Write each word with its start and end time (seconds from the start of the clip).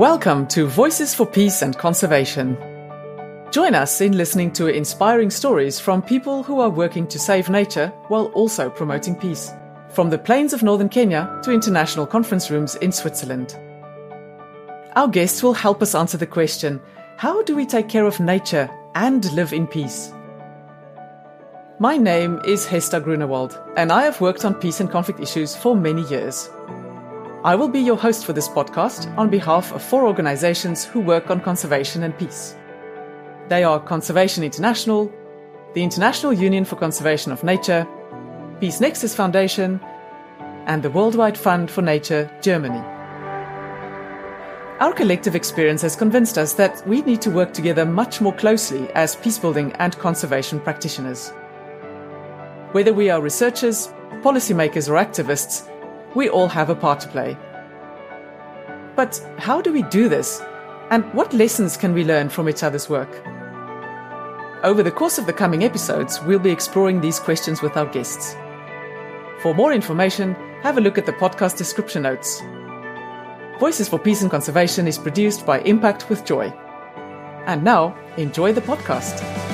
Welcome 0.00 0.46
to 0.46 0.66
Voices 0.66 1.14
for 1.14 1.26
Peace 1.26 1.60
and 1.60 1.76
Conservation. 1.76 2.56
Join 3.50 3.74
us 3.74 4.00
in 4.00 4.16
listening 4.16 4.50
to 4.52 4.68
inspiring 4.68 5.28
stories 5.28 5.78
from 5.78 6.00
people 6.00 6.42
who 6.42 6.58
are 6.58 6.70
working 6.70 7.06
to 7.08 7.18
save 7.18 7.50
nature 7.50 7.88
while 8.08 8.28
also 8.28 8.70
promoting 8.70 9.14
peace. 9.14 9.52
From 9.90 10.08
the 10.08 10.16
plains 10.16 10.54
of 10.54 10.62
northern 10.62 10.88
Kenya 10.88 11.38
to 11.42 11.52
international 11.52 12.06
conference 12.06 12.50
rooms 12.50 12.76
in 12.76 12.92
Switzerland. 12.92 13.58
Our 14.96 15.06
guests 15.06 15.42
will 15.42 15.52
help 15.52 15.82
us 15.82 15.94
answer 15.94 16.16
the 16.16 16.26
question 16.26 16.80
how 17.18 17.42
do 17.42 17.54
we 17.54 17.66
take 17.66 17.90
care 17.90 18.06
of 18.06 18.20
nature 18.20 18.70
and 18.94 19.30
live 19.34 19.52
in 19.52 19.66
peace? 19.66 20.14
My 21.78 21.98
name 21.98 22.40
is 22.46 22.64
Hester 22.64 23.00
Grunewald, 23.00 23.60
and 23.76 23.92
I 23.92 24.04
have 24.04 24.22
worked 24.22 24.46
on 24.46 24.54
peace 24.54 24.80
and 24.80 24.90
conflict 24.90 25.20
issues 25.20 25.54
for 25.54 25.76
many 25.76 26.08
years. 26.08 26.48
I 27.42 27.54
will 27.54 27.68
be 27.68 27.80
your 27.80 27.96
host 27.96 28.26
for 28.26 28.34
this 28.34 28.50
podcast 28.50 29.16
on 29.16 29.30
behalf 29.30 29.72
of 29.72 29.82
four 29.82 30.06
organizations 30.06 30.84
who 30.84 31.00
work 31.00 31.30
on 31.30 31.40
conservation 31.40 32.02
and 32.02 32.16
peace. 32.18 32.54
They 33.48 33.64
are 33.64 33.80
Conservation 33.80 34.44
International, 34.44 35.10
the 35.72 35.82
International 35.82 36.34
Union 36.34 36.66
for 36.66 36.76
Conservation 36.76 37.32
of 37.32 37.42
Nature, 37.42 37.88
Peace 38.60 38.78
Nexus 38.78 39.14
Foundation, 39.14 39.80
and 40.66 40.82
the 40.82 40.90
Worldwide 40.90 41.38
Fund 41.38 41.70
for 41.70 41.80
Nature, 41.80 42.30
Germany. 42.42 42.84
Our 44.80 44.92
collective 44.92 45.34
experience 45.34 45.80
has 45.80 45.96
convinced 45.96 46.36
us 46.36 46.52
that 46.54 46.86
we 46.86 47.00
need 47.00 47.22
to 47.22 47.30
work 47.30 47.54
together 47.54 47.86
much 47.86 48.20
more 48.20 48.34
closely 48.34 48.90
as 48.90 49.16
peacebuilding 49.16 49.74
and 49.78 49.96
conservation 49.98 50.60
practitioners. 50.60 51.30
Whether 52.72 52.92
we 52.92 53.08
are 53.08 53.22
researchers, 53.22 53.94
policymakers, 54.20 54.90
or 54.90 55.02
activists, 55.02 55.69
we 56.14 56.28
all 56.28 56.48
have 56.48 56.70
a 56.70 56.74
part 56.74 57.00
to 57.00 57.08
play. 57.08 57.36
But 58.96 59.20
how 59.38 59.60
do 59.60 59.72
we 59.72 59.82
do 59.84 60.08
this? 60.08 60.42
And 60.90 61.04
what 61.14 61.32
lessons 61.32 61.76
can 61.76 61.94
we 61.94 62.04
learn 62.04 62.28
from 62.28 62.48
each 62.48 62.62
other's 62.62 62.88
work? 62.88 63.08
Over 64.62 64.82
the 64.82 64.90
course 64.90 65.18
of 65.18 65.26
the 65.26 65.32
coming 65.32 65.64
episodes, 65.64 66.20
we'll 66.22 66.38
be 66.38 66.50
exploring 66.50 67.00
these 67.00 67.18
questions 67.18 67.62
with 67.62 67.76
our 67.76 67.86
guests. 67.86 68.34
For 69.40 69.54
more 69.54 69.72
information, 69.72 70.34
have 70.62 70.76
a 70.76 70.80
look 70.82 70.98
at 70.98 71.06
the 71.06 71.12
podcast 71.12 71.56
description 71.56 72.02
notes. 72.02 72.42
Voices 73.58 73.88
for 73.88 73.98
Peace 73.98 74.20
and 74.20 74.30
Conservation 74.30 74.86
is 74.86 74.98
produced 74.98 75.46
by 75.46 75.60
Impact 75.60 76.10
with 76.10 76.24
Joy. 76.24 76.48
And 77.46 77.64
now, 77.64 77.96
enjoy 78.18 78.52
the 78.52 78.60
podcast. 78.60 79.49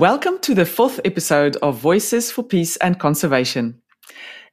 Welcome 0.00 0.38
to 0.38 0.54
the 0.54 0.64
fourth 0.64 0.98
episode 1.04 1.56
of 1.56 1.78
Voices 1.78 2.32
for 2.32 2.42
Peace 2.42 2.78
and 2.78 2.98
Conservation. 2.98 3.82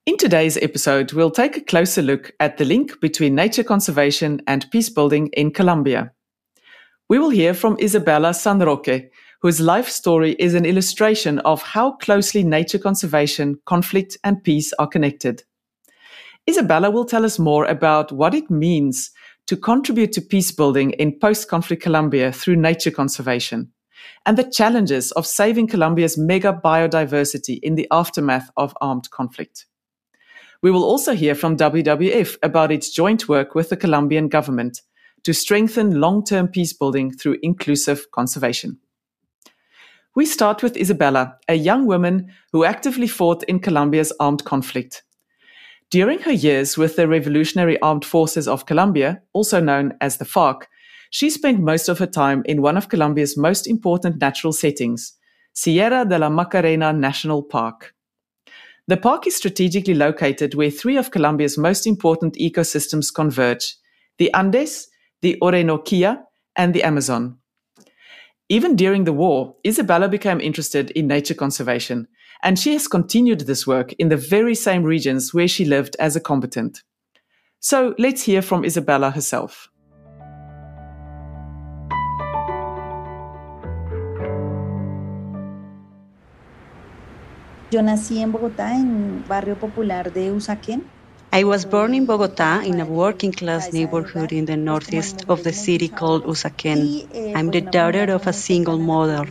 In 0.06 0.18
today's 0.18 0.58
episode, 0.58 1.14
we'll 1.14 1.32
take 1.32 1.56
a 1.56 1.62
closer 1.62 2.02
look 2.02 2.34
at 2.42 2.58
the 2.58 2.66
link 2.66 3.00
between 3.00 3.36
nature 3.36 3.64
conservation 3.64 4.42
and 4.46 4.70
peace 4.72 4.90
building 4.90 5.28
in 5.28 5.52
Colombia. 5.52 6.12
We 7.08 7.18
will 7.18 7.30
hear 7.30 7.54
from 7.54 7.78
Isabella 7.80 8.32
Sanroque, 8.32 9.10
whose 9.42 9.62
life 9.62 9.88
story 9.88 10.34
is 10.38 10.54
an 10.54 10.66
illustration 10.66 11.40
of 11.40 11.62
how 11.62 11.94
closely 11.94 12.44
nature 12.44 12.80
conservation, 12.80 13.58
conflict, 13.66 14.18
and 14.26 14.44
peace 14.44 14.74
are 14.80 14.88
connected. 14.88 15.44
Isabella 16.50 16.92
will 16.92 17.06
tell 17.06 17.24
us 17.24 17.40
more 17.40 17.64
about 17.64 18.12
what 18.12 18.36
it 18.36 18.52
means 18.52 19.12
to 19.46 19.56
contribute 19.56 20.12
to 20.12 20.22
peace 20.22 20.52
building 20.52 20.92
in 20.92 21.18
post 21.18 21.48
conflict 21.48 21.82
Colombia 21.82 22.34
through 22.34 22.58
nature 22.58 22.92
conservation 22.92 23.72
and 24.26 24.38
the 24.38 24.50
challenges 24.50 25.12
of 25.14 25.26
saving 25.26 25.68
Colombia's 25.68 26.18
mega 26.18 26.60
biodiversity 26.64 27.60
in 27.62 27.76
the 27.76 27.88
aftermath 27.92 28.50
of 28.58 28.76
armed 28.82 29.10
conflict. 29.12 29.66
We 30.62 30.72
will 30.72 30.84
also 30.84 31.14
hear 31.14 31.36
from 31.36 31.58
WWF 31.58 32.38
about 32.42 32.72
its 32.72 32.90
joint 32.90 33.30
work 33.30 33.56
with 33.56 33.70
the 33.70 33.78
Colombian 33.78 34.28
government 34.28 34.82
to 35.24 35.34
strengthen 35.34 36.00
long 36.00 36.24
term 36.24 36.48
peace 36.48 36.74
building 36.74 37.12
through 37.12 37.38
inclusive 37.44 38.12
conservation. 38.12 38.80
We 40.16 40.26
start 40.26 40.64
with 40.64 40.78
Isabella, 40.78 41.38
a 41.48 41.54
young 41.54 41.86
woman 41.86 42.34
who 42.52 42.66
actively 42.66 43.08
fought 43.08 43.44
in 43.44 43.60
Colombia's 43.60 44.12
armed 44.20 44.44
conflict. 44.46 45.04
During 45.92 46.20
her 46.20 46.32
years 46.32 46.78
with 46.78 46.96
the 46.96 47.08
Revolutionary 47.08 47.80
Armed 47.82 48.04
Forces 48.04 48.48
of 48.48 48.66
Colombia, 48.66 49.22
also 49.32 49.62
known 49.62 49.94
as 50.02 50.18
the 50.18 50.26
FARC, 50.26 50.64
she 51.10 51.30
spent 51.30 51.60
most 51.60 51.90
of 51.90 52.00
her 52.00 52.08
time 52.08 52.44
in 52.46 52.62
one 52.62 52.78
of 52.78 52.90
Colombia's 52.90 53.38
most 53.38 53.68
important 53.68 54.20
natural 54.20 54.54
settings, 54.54 55.14
Sierra 55.54 56.06
de 56.06 56.18
la 56.20 56.30
Macarena 56.30 56.94
National 56.94 57.44
Park. 57.44 57.94
The 58.88 58.98
park 58.98 59.28
is 59.28 59.36
strategically 59.36 59.94
located 59.94 60.54
where 60.54 60.72
three 60.72 60.98
of 60.98 61.12
Colombia's 61.12 61.58
most 61.58 61.86
important 61.86 62.36
ecosystems 62.36 63.14
converge 63.14 63.76
the 64.18 64.32
Andes, 64.34 64.88
the 65.22 65.38
Orinoquia, 65.42 66.24
and 66.56 66.74
the 66.74 66.84
Amazon. 66.84 67.38
Even 68.50 68.76
during 68.76 69.04
the 69.04 69.14
war, 69.14 69.56
Isabella 69.66 70.08
became 70.08 70.40
interested 70.40 70.92
in 70.92 71.08
nature 71.08 71.34
conservation, 71.34 72.08
and 72.44 72.58
she 72.58 72.74
has 72.74 72.88
continued 72.88 73.42
this 73.42 73.68
work 73.68 73.94
in 73.94 74.10
the 74.10 74.16
very 74.18 74.56
same 74.56 74.84
regions 74.84 75.34
where 75.34 75.48
she 75.48 75.66
lived 75.66 75.98
as 76.00 76.16
a 76.16 76.22
combatant. 76.22 76.82
So 77.60 77.94
let's 77.98 78.24
hear 78.24 78.42
from 78.42 78.64
Isabella 78.64 79.12
herself. 79.12 79.70
Yo 87.70 87.82
nací 87.82 88.20
en 88.20 88.32
Bogotá, 88.32 88.76
en 88.78 89.24
barrio 89.26 89.58
popular 89.58 90.12
de 90.12 90.32
Usaquén. 90.32 90.92
I 91.34 91.44
was 91.44 91.66
born 91.66 91.94
in 91.94 92.06
Bogota 92.06 92.62
in 92.64 92.80
a 92.80 92.86
working 92.86 93.32
class 93.34 93.72
neighborhood 93.74 94.32
in 94.32 94.46
the 94.46 94.56
northeast 94.58 95.24
of 95.28 95.44
the 95.44 95.54
city 95.54 95.90
called 95.90 96.24
Usaquén. 96.26 96.94
I'm 97.34 97.52
the 97.52 97.62
daughter 97.62 98.12
of 98.14 98.26
a 98.28 98.34
single 98.34 98.78
mother 98.80 99.26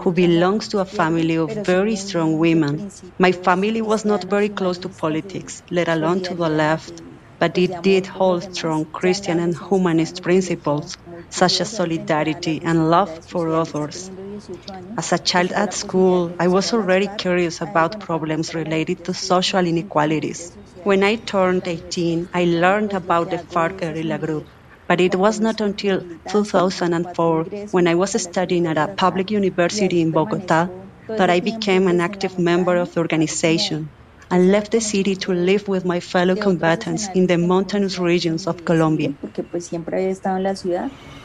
who 0.00 0.12
belongs 0.12 0.68
to 0.68 0.78
a 0.78 0.84
family 0.84 1.36
of 1.36 1.52
very 1.64 1.96
strong 1.96 2.38
women. 2.38 2.84
My 3.18 3.32
family 3.32 3.82
was 3.82 4.04
not 4.04 4.24
very 4.30 4.48
close 4.48 4.78
to 4.80 4.88
politics, 4.88 5.62
let 5.70 5.88
alone 5.88 6.20
to 6.22 6.34
the 6.34 6.48
left, 6.48 7.02
but 7.40 7.58
it 7.58 7.82
did 7.82 8.06
hold 8.06 8.44
strong 8.44 8.86
Christian 8.92 9.38
and 9.40 9.54
humanist 9.68 10.22
principles 10.22 10.96
such 11.30 11.60
as 11.60 11.70
solidarity 11.70 12.62
and 12.62 12.90
love 12.90 13.10
for 13.28 13.48
others. 13.48 14.10
As 14.96 15.12
a 15.12 15.18
child 15.18 15.52
at 15.52 15.74
school, 15.74 16.34
I 16.38 16.48
was 16.48 16.72
already 16.72 17.08
curious 17.18 17.60
about 17.60 18.00
problems 18.00 18.54
related 18.54 19.04
to 19.04 19.12
social 19.14 19.66
inequalities. 19.66 20.56
When 20.82 21.02
I 21.02 21.16
turned 21.16 21.68
18, 21.68 22.30
I 22.32 22.44
learned 22.44 22.92
about 22.94 23.30
the 23.30 23.38
FARC 23.38 23.78
guerrilla 23.80 24.18
group. 24.18 24.46
But 24.88 25.00
it 25.00 25.14
was 25.14 25.40
not 25.40 25.60
until 25.60 26.00
2004, 26.28 27.44
when 27.70 27.86
I 27.86 27.94
was 27.94 28.20
studying 28.22 28.66
at 28.66 28.78
a 28.78 28.88
public 28.88 29.30
university 29.30 30.00
in 30.00 30.10
Bogota, 30.10 30.68
that 31.08 31.30
I 31.30 31.40
became 31.40 31.86
an 31.86 32.00
active 32.00 32.38
member 32.38 32.76
of 32.76 32.94
the 32.94 33.00
organization 33.00 33.90
and 34.30 34.50
left 34.50 34.72
the 34.72 34.80
city 34.80 35.16
to 35.16 35.32
live 35.32 35.68
with 35.68 35.84
my 35.84 36.00
fellow 36.00 36.36
combatants 36.36 37.08
in 37.14 37.26
the 37.26 37.36
mountainous 37.36 37.98
regions 37.98 38.46
of 38.46 38.64
Colombia. 38.64 39.10
Estuve 39.10 39.58
en 40.24 40.42
la 40.42 40.54
serranía 40.54 40.86
mm, 40.86 41.20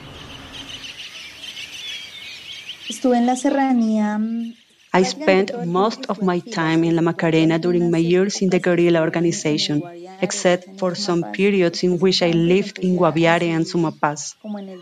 I 4.93 5.03
spent 5.03 5.65
most 5.65 6.05
of 6.07 6.21
my 6.21 6.39
time 6.39 6.83
in 6.83 6.95
La 6.95 7.01
Macarena 7.01 7.57
during 7.59 7.89
my 7.91 7.97
years 7.97 8.41
in 8.41 8.49
the 8.49 8.59
guerrilla 8.59 9.01
organization, 9.01 9.81
except 10.21 10.79
for 10.79 10.95
some 10.95 11.25
periods 11.25 11.83
in 11.83 11.99
which 11.99 12.21
I 12.21 12.31
lived 12.31 12.79
in 12.81 12.97
Guaviare 12.97 13.49
and 13.55 13.65
Sumapaz. 13.65 14.35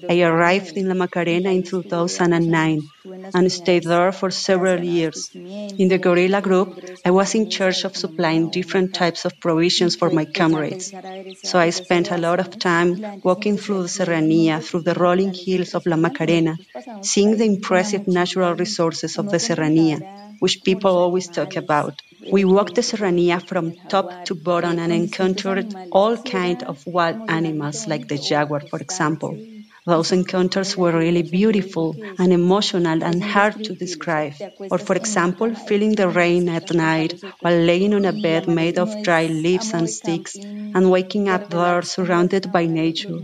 I 0.09 0.21
arrived 0.21 0.73
in 0.77 0.87
La 0.87 0.93
Macarena 0.95 1.49
in 1.51 1.63
2009 1.63 2.89
and 3.33 3.51
stayed 3.51 3.83
there 3.83 4.11
for 4.11 4.31
several 4.31 4.83
years. 4.83 5.31
In 5.77 5.87
the 5.89 5.97
guerrilla 5.99 6.41
group, 6.41 6.79
I 7.05 7.11
was 7.11 7.35
in 7.35 7.49
charge 7.49 7.83
of 7.83 7.97
supplying 7.97 8.49
different 8.49 8.93
types 8.93 9.25
of 9.25 9.39
provisions 9.39 9.95
for 9.95 10.09
my 10.09 10.25
comrades. 10.25 10.93
So 11.41 11.59
I 11.59 11.69
spent 11.71 12.11
a 12.11 12.17
lot 12.17 12.39
of 12.39 12.57
time 12.57 12.99
walking 13.23 13.57
through 13.57 13.83
the 13.83 13.89
Serranía, 13.89 14.63
through 14.63 14.81
the 14.83 14.93
rolling 14.95 15.33
hills 15.33 15.75
of 15.75 15.85
La 15.85 15.97
Macarena, 15.97 16.57
seeing 17.01 17.37
the 17.37 17.45
impressive 17.45 18.07
natural 18.07 18.55
resources 18.55 19.17
of 19.17 19.29
the 19.29 19.37
Serranía 19.37 19.99
which 20.39 20.63
people 20.63 20.91
always 20.91 21.29
talk 21.29 21.55
about. 21.55 22.01
We 22.31 22.45
walked 22.45 22.75
the 22.75 22.81
Serranía 22.81 23.41
from 23.45 23.73
top 23.89 24.25
to 24.25 24.35
bottom 24.35 24.79
and 24.79 24.91
encountered 24.91 25.73
all 25.91 26.17
kinds 26.17 26.63
of 26.63 26.85
wild 26.85 27.29
animals 27.29 27.87
like 27.87 28.07
the 28.07 28.17
jaguar, 28.17 28.61
for 28.61 28.79
example. 28.79 29.37
Those 29.85 30.11
encounters 30.11 30.77
were 30.77 30.91
really 30.97 31.23
beautiful 31.23 31.97
and 32.17 32.33
emotional 32.33 33.03
and 33.03 33.23
hard 33.23 33.63
to 33.63 33.73
describe. 33.75 34.33
Or, 34.69 34.77
for 34.77 34.95
example, 34.95 35.53
feeling 35.55 35.95
the 35.95 36.09
rain 36.09 36.49
at 36.49 36.73
night 36.73 37.15
while 37.41 37.57
laying 37.57 37.93
on 37.93 38.05
a 38.05 38.13
bed 38.13 38.47
made 38.47 38.77
of 38.77 38.99
dry 39.01 39.27
leaves 39.27 39.73
and 39.73 39.89
sticks 39.89 40.39
and 40.73 40.91
waking 40.91 41.29
up 41.29 41.49
there 41.49 41.81
surrounded 41.81 42.51
by 42.51 42.65
nature. 42.65 43.19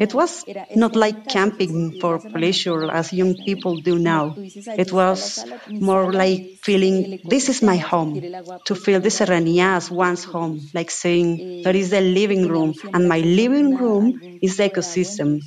It 0.00 0.14
was 0.14 0.44
not 0.74 0.96
like 0.96 1.28
camping 1.28 1.92
for 2.00 2.20
pleasure 2.34 2.90
as 2.90 3.12
young 3.12 3.36
people 3.44 3.76
do 3.76 3.98
now. 3.98 4.38
It 4.76 4.92
was 4.92 5.44
more 5.78 6.12
like 6.12 6.46
feeling 6.62 7.06
this 7.22 7.48
is 7.48 7.62
my 7.62 7.76
home, 7.76 8.26
to 8.64 8.74
feel 8.74 9.00
the 9.00 9.08
Serranía 9.10 9.76
as 9.76 9.90
one's 9.90 10.24
home, 10.24 10.70
like 10.74 10.90
saying 10.90 11.42
there 11.62 11.76
is 11.76 11.90
the 11.90 12.00
living 12.00 12.46
room 12.48 12.74
and 12.92 13.08
my 13.08 13.20
living 13.20 13.74
room 13.76 14.20
is 14.42 14.56
the 14.56 14.68
ecosystem. 14.70 15.40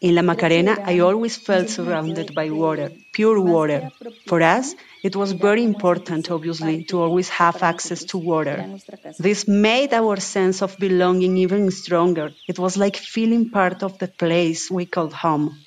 In 0.00 0.14
La 0.14 0.22
Macarena, 0.22 0.78
I 0.84 1.00
always 1.00 1.36
felt 1.36 1.68
surrounded 1.68 2.34
by 2.34 2.50
water, 2.50 2.90
pure 3.12 3.40
water. 3.40 3.90
For 4.26 4.40
us, 4.42 4.76
it 5.02 5.16
was 5.16 5.32
very 5.32 5.64
important, 5.64 6.30
obviously, 6.30 6.84
to 6.84 7.00
always 7.02 7.28
have 7.30 7.62
access 7.62 8.04
to 8.04 8.18
water. 8.18 8.78
This 9.18 9.48
made 9.48 9.92
our 9.92 10.16
sense 10.20 10.62
of 10.62 10.78
belonging 10.78 11.36
even 11.36 11.70
stronger. 11.72 12.32
It 12.46 12.58
was 12.58 12.76
like 12.76 12.96
feeling 12.96 13.50
part 13.50 13.82
of 13.82 13.98
the 13.98 14.08
place 14.08 14.70
we 14.70 14.86
called 14.86 15.14
home. 15.14 15.58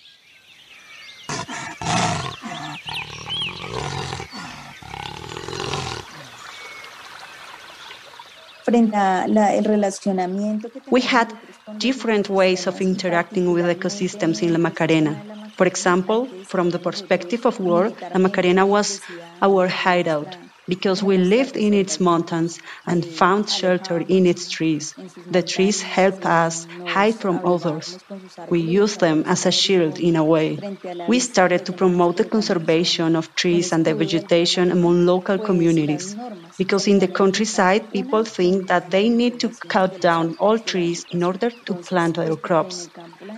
We 10.89 11.01
had 11.01 11.34
different 11.78 12.30
ways 12.30 12.68
of 12.68 12.81
interacting 12.81 13.52
with 13.52 13.66
ecosystems 13.66 14.42
in 14.42 14.54
La 14.54 14.60
Macarena. 14.60 15.24
For 15.58 15.66
example, 15.68 16.28
from 16.46 16.69
the 16.69 16.80
perspective 16.80 17.46
of 17.46 17.60
work, 17.60 18.02
La 18.13 18.19
Macarena 18.19 18.66
was 18.66 19.02
our 19.42 19.68
hideout 19.68 20.38
because 20.68 21.04
we 21.04 21.18
lived 21.18 21.58
in 21.58 21.74
its 21.74 22.00
mountains 22.00 22.60
and 22.86 23.06
found 23.06 23.50
shelter 23.50 23.98
in 24.00 24.25
its 24.25 24.50
trees. 24.50 24.94
The 25.30 25.42
trees 25.44 25.81
helped 25.81 26.25
us 26.25 26.66
hide 26.86 27.16
from 27.16 27.42
others. 27.44 27.98
We 28.50 28.62
used 28.62 29.00
them 29.00 29.24
as 29.25 29.46
a 29.46 29.52
shield 29.52 30.00
in 30.00 30.16
a 30.16 30.24
way. 30.24 30.60
We 31.08 31.19
started 31.19 31.66
to 31.66 31.74
promote 31.74 32.18
the 32.18 32.25
conservation 32.25 33.16
of 33.16 33.36
trees 33.36 33.72
and 33.74 33.86
the 33.86 33.96
vegetation 33.96 34.72
among 34.72 35.06
local 35.06 35.38
communities 35.40 36.16
because 36.57 36.88
in 36.88 37.00
the 37.00 37.07
countryside 37.07 37.92
people 37.92 38.24
think 38.24 38.68
that 38.68 38.89
they 38.92 39.09
need 39.09 39.39
to 39.39 39.56
cut 39.68 40.00
down 40.00 40.36
all 40.39 40.57
trees 40.59 41.06
in 41.12 41.24
order 41.24 41.51
to 41.65 41.75
plant 41.75 42.15
their 42.15 42.36
crops. 42.36 42.89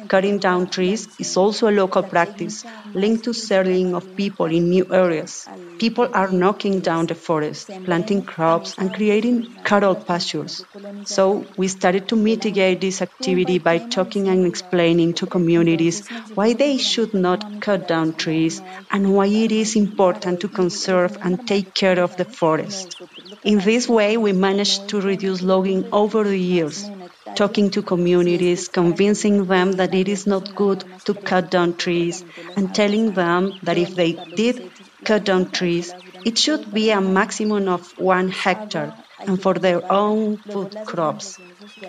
Cutting 0.07 0.39
down 0.39 0.69
trees 0.69 1.09
is 1.19 1.35
also 1.37 1.67
a 1.69 1.71
local 1.77 2.03
practice 2.03 2.63
linked 2.93 3.23
to 3.25 3.33
settling 3.33 3.95
of 3.95 4.15
people 4.15 4.45
in 4.45 4.69
new 4.69 4.85
areas. 4.91 5.49
People 5.79 6.07
are 6.13 6.31
knocking 6.31 6.81
down 6.81 7.07
the 7.07 7.15
forest, 7.15 7.69
planting 7.83 8.23
crops, 8.25 8.75
and 8.77 8.93
creating 8.93 9.57
cattle 9.63 9.95
pastures. 9.95 10.65
So 11.03 11.53
we 11.57 11.67
started 11.67 12.07
to 12.09 12.15
mitigate 12.15 12.81
this 12.81 13.01
activity 13.01 13.57
by 13.59 13.79
talking 13.79 14.27
and 14.29 14.45
explaining 14.45 15.15
to 15.15 15.27
communities 15.27 16.03
why 16.33 16.53
they 16.53 16.77
should 16.77 17.13
not 17.13 17.59
cut 17.59 17.87
down 17.87 18.15
trees 18.15 18.61
and 18.91 19.13
why 19.13 19.27
it 19.27 19.51
is 19.51 19.75
important 19.75 20.41
to 20.41 20.49
conserve 20.49 21.17
and 21.21 21.45
take 21.47 21.73
care 21.73 21.99
of 21.99 22.15
the 22.15 22.25
forest. 22.25 22.95
In 23.43 23.59
this 23.59 23.87
way, 23.87 24.17
we 24.17 24.31
managed 24.33 24.89
to 24.89 24.99
reduce 25.01 25.41
logging 25.41 25.89
over 25.91 26.23
the 26.23 26.37
years 26.39 26.89
talking 27.35 27.69
to 27.71 27.81
communities, 27.81 28.67
convincing 28.69 29.45
them 29.45 29.71
that 29.73 29.93
it 29.95 30.07
is 30.07 30.25
not 30.27 30.53
good 30.55 30.83
to 31.05 31.13
cut 31.15 31.49
down 31.49 31.75
trees, 31.77 32.23
and 32.55 32.73
telling 32.75 33.13
them 33.13 33.59
that 33.63 33.77
if 33.77 33.95
they 33.95 34.13
did 34.35 34.71
cut 35.03 35.23
down 35.25 35.49
trees, 35.51 35.93
it 36.25 36.37
should 36.37 36.71
be 36.73 36.89
a 36.91 37.01
maximum 37.01 37.67
of 37.67 37.91
one 37.97 38.29
hectare 38.29 38.93
and 39.19 39.41
for 39.41 39.53
their 39.55 39.81
own 39.91 40.43
food 40.51 40.75
crops. 40.85 41.39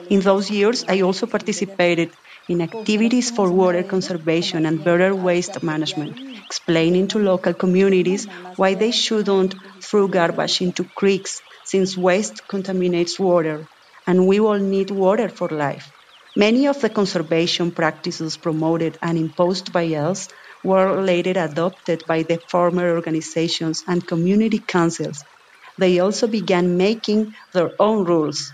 In 0.08 0.20
those 0.20 0.50
years, 0.50 0.84
I 0.88 1.00
also 1.02 1.26
participated 1.26 2.16
in 2.48 2.60
activities 2.60 3.30
for 3.30 3.52
water 3.52 3.82
conservation 3.82 4.66
and 4.66 4.84
better 4.84 5.14
waste 5.14 5.62
management, 5.62 6.16
explaining 6.44 7.08
to 7.08 7.18
local 7.18 7.54
communities 7.54 8.26
why 8.56 8.74
they 8.74 8.90
shouldn't 8.90 9.54
throw 9.82 10.08
garbage 10.08 10.60
into 10.60 10.84
creeks 10.94 11.42
since 11.64 11.96
waste 11.96 12.46
contaminates 12.48 13.18
water 13.18 13.68
and 14.06 14.26
we 14.26 14.40
all 14.40 14.58
need 14.58 14.90
water 14.90 15.28
for 15.28 15.48
life. 15.48 15.92
Many 16.36 16.66
of 16.66 16.80
the 16.80 16.90
conservation 16.90 17.72
practices 17.72 18.36
promoted 18.36 18.98
and 19.02 19.16
imposed 19.18 19.72
by 19.72 19.86
us 19.94 20.28
were 20.62 21.02
later 21.02 21.32
adopted 21.36 22.04
by 22.06 22.22
the 22.22 22.40
former 22.50 22.94
organizations 22.94 23.82
and 23.88 24.06
community 24.06 24.60
councils. 24.60 25.24
They 25.78 25.98
also 26.00 26.26
began 26.26 26.76
making 26.76 27.32
their 27.52 27.72
own 27.80 28.04
rules. 28.04 28.52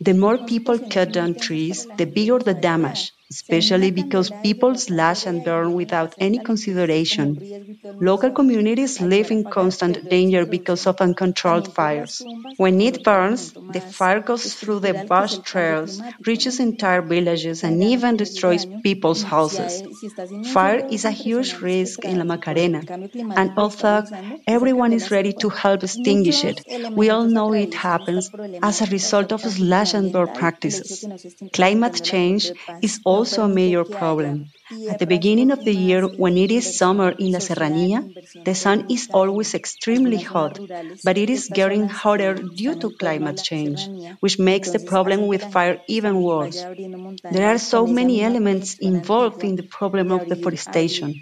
The 0.00 0.12
more 0.12 0.36
people 0.38 0.78
cut 0.78 1.12
down 1.12 1.36
trees, 1.36 1.86
the 1.96 2.04
bigger 2.04 2.38
the 2.38 2.52
damage, 2.52 3.12
especially 3.30 3.90
because 3.90 4.30
people 4.30 4.74
slash 4.76 5.24
and 5.24 5.42
burn 5.42 5.72
without 5.72 6.14
any 6.20 6.38
consideration. 6.38 7.46
Local 8.00 8.30
communities 8.30 9.00
live 9.00 9.30
in 9.30 9.48
constant 9.48 10.08
danger 10.08 10.44
because 10.46 10.86
of 10.86 11.00
uncontrolled 11.00 11.68
fires. 11.68 12.26
When 12.56 12.80
it 12.80 13.02
burns, 13.04 13.54
the 13.68 13.80
fire 13.80 14.20
goes 14.20 14.54
through 14.54 14.80
the 14.80 14.94
bush 14.94 15.38
trails, 15.38 16.02
reaches 16.26 16.60
entire 16.60 17.02
villages, 17.02 17.64
and 17.64 17.82
even 17.82 18.16
destroys 18.16 18.66
people's 18.82 19.22
houses. 19.22 19.82
Fire 20.42 20.84
is 20.88 21.04
a 21.04 21.10
huge 21.10 21.60
risk 21.62 22.04
in 22.04 22.18
La 22.18 22.24
Macarena, 22.24 22.88
and 23.34 23.52
although 23.56 24.04
everyone 24.46 24.92
is 24.92 25.10
ready 25.10 25.32
to 25.34 25.48
help 25.48 25.82
extinguish 25.82 26.44
it, 26.44 26.62
we 26.94 27.10
all 27.10 27.24
know 27.26 27.52
it 27.52 27.74
happens 27.74 28.30
as 28.62 28.80
a 28.80 28.86
result 28.86 29.32
of 29.32 29.40
slash 29.42 29.94
and 29.94 30.12
burn 30.12 30.28
practices. 30.28 31.08
Climate 31.52 32.00
change 32.02 32.52
is 32.80 33.00
also 33.04 33.42
also 33.42 33.44
a 33.44 33.48
major 33.48 33.84
problem. 33.84 34.52
At 34.88 34.98
the 34.98 35.06
beginning 35.06 35.50
of 35.50 35.64
the 35.64 35.74
year, 35.74 36.06
when 36.06 36.38
it 36.38 36.50
is 36.50 36.76
summer 36.78 37.10
in 37.10 37.32
La 37.32 37.40
Serranía, 37.40 37.98
the 38.44 38.54
sun 38.54 38.86
is 38.88 39.08
always 39.12 39.54
extremely 39.54 40.16
hot, 40.16 40.58
but 41.04 41.18
it 41.18 41.28
is 41.28 41.48
getting 41.48 41.88
hotter 41.88 42.34
due 42.34 42.74
to 42.76 42.90
climate 42.90 43.42
change, 43.42 43.88
which 44.20 44.38
makes 44.38 44.70
the 44.70 44.78
problem 44.78 45.26
with 45.26 45.44
fire 45.52 45.80
even 45.88 46.22
worse. 46.22 46.64
There 47.30 47.48
are 47.48 47.58
so 47.58 47.86
many 47.86 48.22
elements 48.22 48.78
involved 48.78 49.44
in 49.44 49.56
the 49.56 49.62
problem 49.62 50.10
of 50.10 50.26
deforestation. 50.28 51.20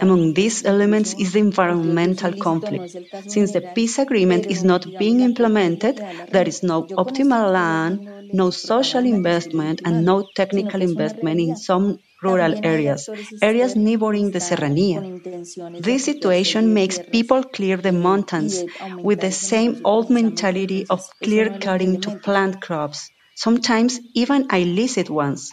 Among 0.00 0.34
these 0.34 0.64
elements 0.64 1.14
is 1.18 1.32
the 1.32 1.40
environmental 1.40 2.32
conflict. 2.34 2.96
Since 3.26 3.50
the 3.52 3.62
peace 3.74 3.98
agreement 3.98 4.46
is 4.46 4.62
not 4.62 4.86
being 4.98 5.20
implemented, 5.20 5.96
there 6.30 6.46
is 6.46 6.62
no 6.62 6.84
optimal 6.84 7.52
land, 7.52 8.32
no 8.32 8.50
social 8.50 9.04
investment, 9.04 9.82
and 9.84 10.04
no 10.04 10.28
technical 10.36 10.82
investment 10.82 11.40
in 11.40 11.56
some 11.56 11.98
rural 12.22 12.54
areas, 12.62 13.10
areas 13.40 13.76
neighboring 13.76 14.30
the 14.30 14.38
Serranía. 14.40 15.04
This 15.78 16.04
situation 16.04 16.72
makes 16.72 16.98
people 16.98 17.42
clear 17.42 17.76
the 17.76 17.92
mountains 17.92 18.64
with 19.02 19.20
the 19.20 19.32
same 19.32 19.80
old 19.84 20.10
mentality 20.10 20.86
of 20.88 21.02
clear 21.22 21.50
cutting 21.50 22.00
to 22.00 22.10
plant 22.10 22.60
crops, 22.60 23.10
sometimes 23.34 24.00
even 24.14 24.46
illicit 24.52 25.10
ones. 25.10 25.50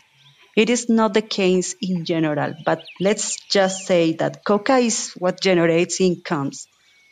It 0.56 0.70
is 0.70 0.90
not 0.90 1.14
the 1.14 1.22
case 1.22 1.76
in 1.82 2.06
general, 2.06 2.54
but 2.66 2.84
let's 3.00 3.38
just 3.50 3.86
say 3.88 4.14
that 4.14 4.46
coca 4.46 4.78
is 4.78 5.14
what 5.18 5.42
generates 5.42 6.00
incomes. 6.02 6.68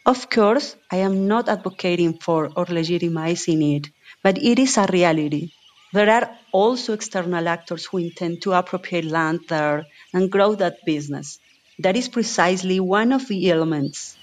Of 0.05 0.29
course, 0.29 0.75
I 0.91 0.97
am 0.97 1.27
not 1.27 1.49
advocating 1.49 2.19
for 2.19 2.51
or 2.55 2.65
legitimizing 2.65 3.77
it, 3.77 3.89
but 4.23 4.37
it 4.37 4.59
is 4.59 4.77
a 4.77 4.87
reality. 4.91 5.51
There 5.94 6.10
are 6.10 6.39
also 6.53 6.94
external 6.94 7.48
actors 7.48 7.86
who 7.86 7.98
intend 7.98 8.41
to 8.44 8.53
appropriate 8.53 9.06
land 9.06 9.41
there 9.50 9.88
and 10.13 10.32
grow 10.32 10.56
that 10.56 10.86
business. 10.86 11.39
That 11.79 11.98
is 11.98 12.10
precisely 12.10 12.79
one 12.79 13.12
of 13.12 13.27
the 13.27 13.50
elements. 13.51 14.17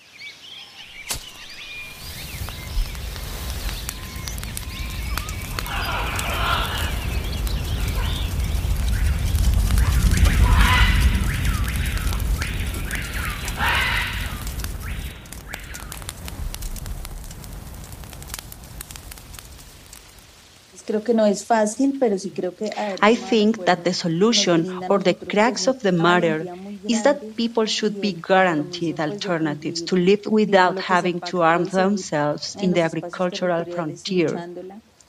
I 23.03 23.15
think 23.15 23.67
that 23.67 23.85
the 23.85 23.93
solution 23.93 24.85
or 24.89 24.99
the 25.01 25.15
crux 25.15 25.67
of 25.67 25.81
the 25.83 25.93
matter 25.93 26.47
is 26.89 27.03
that 27.03 27.37
people 27.37 27.67
should 27.67 28.01
be 28.01 28.13
guaranteed 28.13 29.01
alternatives 29.01 29.83
to 29.83 29.97
live 29.97 30.27
without 30.27 30.79
having 30.79 31.21
to 31.31 31.43
arm 31.43 31.65
themselves 31.65 32.57
in 32.57 32.73
the 32.73 32.83
agricultural 32.83 33.65
frontier. 33.65 34.49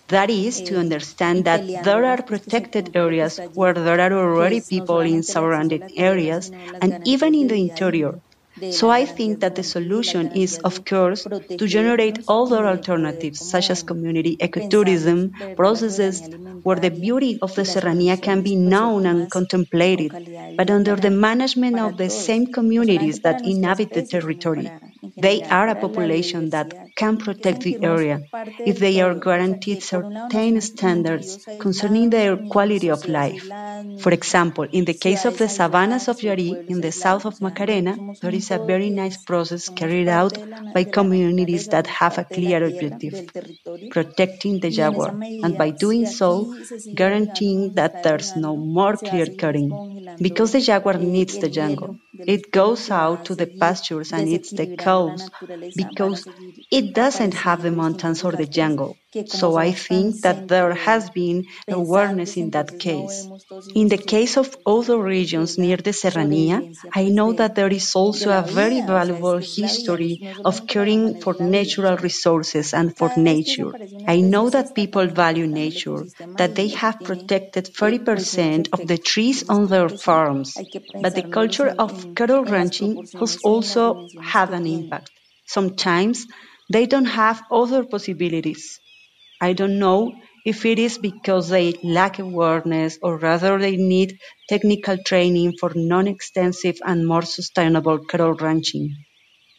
That 0.08 0.30
is 0.30 0.62
to 0.62 0.77
understand 0.77 1.46
that 1.46 1.65
there 1.84 2.06
are 2.06 2.22
protected 2.22 2.96
areas 2.96 3.39
where 3.54 3.74
there 3.74 4.00
are 4.00 4.13
already 4.13 4.62
people 4.62 5.00
in 5.00 5.24
surrounding 5.24 5.84
areas 5.98 6.51
and 6.82 7.08
even 7.08 7.34
in 7.36 7.48
the 7.48 7.56
interior 7.56 8.20
so 8.70 8.90
I 8.90 9.06
think 9.06 9.40
that 9.42 9.56
the 9.56 9.64
solution 9.64 10.32
is, 10.34 10.58
of 10.60 10.84
course, 10.86 11.28
to 11.58 11.68
generate 11.68 12.20
other 12.28 12.66
alternatives, 12.68 13.40
such 13.40 13.70
as 13.70 13.84
community 13.84 14.38
ecotourism 14.38 15.56
processes 15.56 16.30
where 16.64 16.78
the 16.78 16.92
beauty 16.92 17.38
of 17.42 17.54
the 17.56 17.64
Serranía 17.64 18.22
can 18.22 18.42
be 18.42 18.56
known 18.56 19.06
and 19.06 19.30
contemplated, 19.30 20.12
but 20.56 20.70
under 20.70 20.96
the 20.96 21.12
management 21.12 21.80
of 21.80 21.98
the 21.98 22.10
same 22.10 22.48
communities 22.48 23.20
that 23.22 23.42
inhabit 23.46 23.94
the 23.94 24.04
territory. 24.04 24.72
They 25.18 25.44
are 25.44 25.68
a 25.70 25.76
population 25.76 26.50
that 26.52 26.74
can 26.96 27.18
protect 27.18 27.62
the 27.62 27.78
area 27.84 28.22
if 28.66 28.80
they 28.80 29.00
are 29.02 29.16
guaranteed 29.16 29.84
certain 29.84 30.62
standards 30.62 31.40
concerning 31.60 32.10
their 32.10 32.38
quality 32.38 32.90
of 32.90 33.08
life. 33.08 33.54
For 33.98 34.12
example, 34.12 34.66
in 34.72 34.86
the 34.86 34.94
case 34.94 35.26
of 35.26 35.38
the 35.38 35.48
savannas 35.50 36.08
of 36.08 36.20
Yari 36.20 36.64
in 36.68 36.82
the 36.82 36.92
south 36.92 37.26
of 37.26 37.42
Macarena, 37.42 38.00
there 38.22 38.34
is 38.46 38.52
a 38.52 38.60
very 38.60 38.90
nice 38.90 39.18
process 39.18 39.70
carried 39.70 40.08
out 40.08 40.38
by 40.74 40.84
communities 40.84 41.68
that 41.70 41.88
have 41.88 42.18
a 42.18 42.25
clear 42.25 42.66
objective, 42.66 43.24
protecting 43.90 44.60
the 44.60 44.70
jaguar, 44.70 45.18
and 45.42 45.58
by 45.58 45.70
doing 45.72 46.06
so, 46.06 46.52
guaranteeing 46.94 47.74
that 47.75 48.02
there's 48.04 48.36
no 48.36 48.56
more 48.58 48.98
clear 48.98 49.28
cutting. 49.28 49.82
Because 50.22 50.52
the 50.54 50.62
jaguar 50.62 50.98
needs 50.98 51.38
the 51.40 51.50
jungle. 51.50 51.98
It 52.25 52.52
goes 52.52 52.90
out 52.92 53.25
to 53.25 53.36
the 53.36 53.48
pastures 53.48 54.14
and 54.14 54.28
eats 54.30 54.54
the 54.54 54.68
cows 54.68 55.30
because 55.75 56.28
it 56.72 56.94
doesn't 56.94 57.34
have 57.34 57.62
the 57.62 57.72
mountains 57.72 58.24
or 58.24 58.32
the 58.34 58.48
jungle. 58.48 58.98
So 59.24 59.56
I 59.56 59.72
think 59.72 60.22
that 60.22 60.48
there 60.48 60.74
has 60.74 61.10
been 61.10 61.46
awareness 61.70 62.38
in 62.38 62.50
that 62.52 62.78
case. 62.80 63.30
In 63.74 63.88
the 63.90 63.98
case 63.98 64.38
of 64.38 64.58
other 64.66 64.98
regions 65.00 65.58
near 65.58 65.78
the 65.78 65.92
Serranía, 65.92 66.64
I 66.94 67.10
know 67.10 67.34
that 67.34 67.56
there 67.56 67.72
is 67.72 67.96
also 67.96 68.32
a 68.32 68.42
very 68.42 68.82
valuable 68.82 69.38
history 69.38 70.22
of 70.44 70.66
caring 70.68 71.20
for 71.20 71.36
natural 71.40 71.98
resources 71.98 72.74
and 72.74 72.98
for 72.98 73.12
nature. 73.16 73.74
I 74.08 74.22
know 74.22 74.50
that 74.50 74.74
people 74.76 75.08
value 75.08 75.48
nature, 75.48 76.08
that 76.38 76.56
they 76.56 76.70
have 76.70 77.04
protected 77.04 77.74
30% 77.74 78.70
of 78.74 78.86
the 78.88 78.98
trees 78.98 79.44
on 79.50 79.68
their 79.68 79.90
farms, 79.90 80.64
but 81.00 81.16
the 81.16 81.24
culture 81.24 81.70
of 81.78 82.08
cattle 82.16 82.44
ranching 82.46 83.00
has 83.16 83.38
also 83.44 84.10
had 84.20 84.52
an 84.54 84.66
impact. 84.66 85.12
Sometimes 85.46 86.28
they 86.70 86.86
don't 86.86 87.06
have 87.06 87.44
other 87.52 87.84
possibilities. 87.84 88.80
I 89.39 89.54
don't 89.54 89.80
know 89.80 90.13
if 90.46 90.65
it 90.65 90.77
is 90.77 90.98
because 90.98 91.48
they 91.50 91.74
lack 91.84 92.20
awareness 92.20 93.00
or 93.01 93.18
rather 93.18 93.58
they 93.58 93.77
need 93.77 94.20
technical 94.50 94.98
training 94.98 95.54
for 95.60 95.72
non-extensive 95.74 96.80
and 96.86 97.08
more 97.08 97.22
sustainable 97.22 98.00
cattle 98.06 98.34
ranching. 98.34 98.96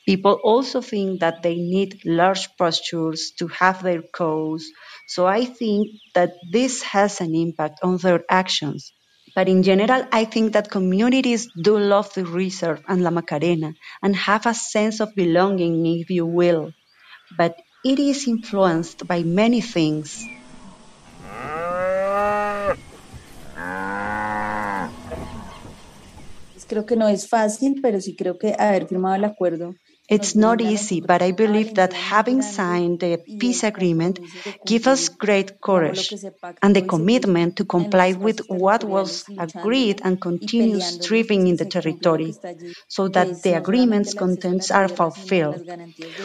People 0.07 0.41
also 0.43 0.81
think 0.81 1.21
that 1.21 1.43
they 1.43 1.57
need 1.57 2.01
large 2.07 2.49
pastures 2.57 3.33
to 3.39 3.49
have 3.49 3.83
their 3.83 4.03
cows, 4.03 4.67
so 5.07 5.27
I 5.27 5.45
think 5.45 5.89
that 6.15 6.33
this 6.51 6.83
has 6.83 7.21
an 7.21 7.35
impact 7.35 7.81
on 7.83 7.99
their 7.99 8.25
actions. 8.31 8.95
But 9.35 9.49
in 9.51 9.63
general, 9.63 10.07
I 10.13 10.25
think 10.25 10.55
that 10.55 10.71
communities 10.71 11.49
do 11.63 11.79
love 11.79 12.15
the 12.15 12.25
reserve 12.25 12.83
and 12.89 13.03
La 13.03 13.11
Macarena 13.11 13.75
and 14.03 14.17
have 14.17 14.47
a 14.47 14.55
sense 14.55 15.01
of 15.01 15.15
belonging, 15.15 15.85
if 15.87 16.09
you 16.11 16.27
will. 16.27 16.73
But 17.39 17.57
it 17.87 18.01
is 18.01 18.27
influenced 18.27 19.07
by 19.07 19.23
many 19.23 19.61
things. 19.61 20.27
Creo 26.69 26.85
que 26.85 26.97
no 26.97 27.07
es 27.07 27.29
fácil, 27.29 27.79
pero 27.81 28.01
sí 28.01 28.17
creo 28.17 28.39
que 28.39 28.57
haber 28.59 28.89
firmado 28.89 29.15
el 29.15 29.25
acuerdo 29.25 29.77
it's 30.09 30.35
not 30.37 30.61
easy, 30.61 31.01
but 31.01 31.23
I 31.23 31.33
believe 31.33 31.75
that 31.75 31.93
having 31.93 32.43
signed 32.43 33.01
the 33.01 33.19
peace 33.39 33.63
agreement 33.65 34.21
gives 34.65 34.87
us 34.87 35.09
great 35.09 35.61
courage 35.61 36.13
and 36.63 36.75
the 36.77 36.83
commitment 36.83 37.57
to 37.57 37.65
comply 37.65 38.13
with 38.13 38.41
what 38.49 38.85
was 38.85 39.25
agreed 39.39 40.01
and 40.05 40.21
continue 40.21 40.81
striving 40.81 41.47
in 41.49 41.57
the 41.57 41.67
territory 41.67 42.35
so 42.89 43.09
that 43.09 43.43
the 43.43 43.55
agreement's 43.55 44.15
contents 44.15 44.71
are 44.71 44.89
fulfilled, 44.89 45.63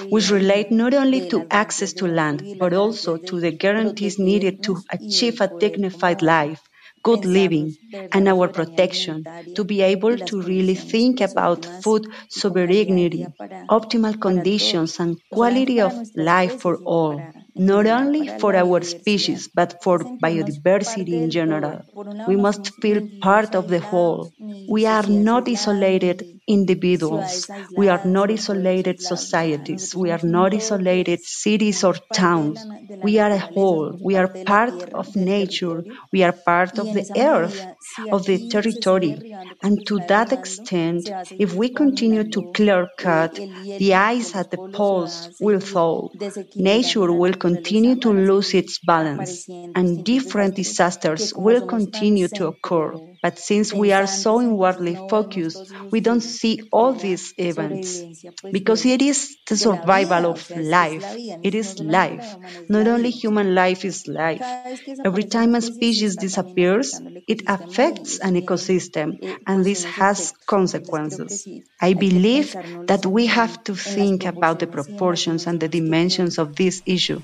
which 0.09 0.29
relate 0.31 0.71
not 0.71 0.93
only 0.93 1.21
to 1.29 1.45
access 1.51 1.93
to 1.93 2.07
land, 2.07 2.43
but 2.59 2.73
also 2.73 3.17
to 3.17 3.39
the 3.39 3.51
guarantees 3.51 4.19
needed 4.19 4.63
to 4.63 4.77
achieve 4.91 5.41
a 5.41 5.47
dignified 5.59 6.21
life 6.21 6.61
good 7.03 7.25
living 7.25 7.77
and 8.11 8.27
our 8.27 8.47
protection 8.47 9.27
to 9.55 9.63
be 9.63 9.81
able 9.81 10.17
to 10.17 10.41
really 10.41 10.75
think 10.75 11.21
about 11.21 11.65
food 11.65 12.07
sovereignty, 12.29 13.33
optimal 13.69 14.19
conditions 14.19 14.99
and 14.99 15.17
quality 15.31 15.79
of 15.81 15.99
life 16.15 16.55
for 16.59 16.77
all, 16.85 17.27
not 17.55 17.85
only 17.87 18.27
for 18.27 18.55
our 18.55 18.81
species, 18.81 19.47
but 19.53 19.81
for 19.83 19.99
biodiversity 20.23 21.13
in 21.23 21.29
general. 21.29 21.81
We 22.25 22.35
must 22.35 22.71
feel 22.81 23.01
part 23.21 23.55
of 23.55 23.67
the 23.67 23.79
whole. 23.79 24.33
We 24.67 24.85
are 24.85 25.07
not 25.07 25.47
isolated 25.49 26.23
individuals. 26.51 27.49
We 27.75 27.87
are 27.89 28.01
not 28.03 28.31
isolated 28.31 29.01
societies. 29.01 29.95
We 29.95 30.11
are 30.11 30.23
not 30.23 30.53
isolated 30.53 31.21
cities 31.23 31.83
or 31.83 31.95
towns. 32.13 32.67
We 33.01 33.19
are 33.19 33.31
a 33.31 33.39
whole. 33.39 33.97
We 34.01 34.15
are 34.15 34.29
part 34.45 34.83
of 34.93 35.15
nature. 35.15 35.83
We 36.11 36.23
are 36.23 36.33
part 36.33 36.79
of 36.79 36.93
the 36.93 37.05
earth, 37.17 37.67
of 38.11 38.25
the 38.25 38.37
territory. 38.39 39.23
And 39.63 39.85
to 39.87 39.99
that 40.01 40.31
extent, 40.31 41.11
if 41.37 41.53
we 41.53 41.69
continue 41.69 42.23
to 42.25 42.43
clear 42.53 42.87
cut, 42.97 43.39
the 43.77 43.93
ice 43.95 44.35
at 44.35 44.51
the 44.51 44.59
poles 44.73 45.29
will 45.39 45.59
thaw. 45.59 46.09
Nature 46.55 47.11
will 47.11 47.33
continue 47.33 47.95
to 47.95 48.11
lose 48.13 48.53
its 48.53 48.79
balance, 48.79 49.47
and 49.75 50.03
different 50.03 50.55
disasters 50.55 51.33
will 51.35 51.61
continue 51.61 52.27
to 52.29 52.47
occur. 52.47 52.99
But 53.21 53.37
since 53.39 53.73
we 53.73 53.91
are 53.91 54.07
so 54.07 54.41
inwardly 54.41 54.95
focused, 54.95 55.65
we 55.91 55.99
don't 55.99 56.21
see 56.41 56.61
all 56.71 56.93
these 56.93 57.33
events 57.37 58.05
because 58.51 58.85
it 58.85 59.01
is 59.01 59.37
the 59.47 59.57
survival 59.57 60.25
of 60.25 60.41
life. 60.55 61.19
It 61.43 61.55
is 61.55 61.79
life. 61.79 62.37
Not 62.69 62.87
only 62.87 63.09
human 63.11 63.55
life 63.55 63.85
is 63.85 64.07
life. 64.07 64.57
Every 65.03 65.23
time 65.23 65.55
a 65.55 65.61
species 65.61 66.17
disappears, 66.17 67.01
it 67.27 67.41
affects 67.47 68.19
an 68.19 68.35
ecosystem 68.35 69.19
and 69.47 69.65
this 69.65 69.83
has 69.83 70.33
consequences. 70.47 71.47
I 71.81 71.93
believe 71.93 72.55
that 72.87 73.05
we 73.05 73.27
have 73.27 73.63
to 73.65 73.75
think 73.75 74.25
about 74.25 74.59
the 74.59 74.67
proportions 74.67 75.47
and 75.47 75.59
the 75.59 75.69
dimensions 75.69 76.37
of 76.37 76.55
this 76.55 76.81
issue. 76.85 77.21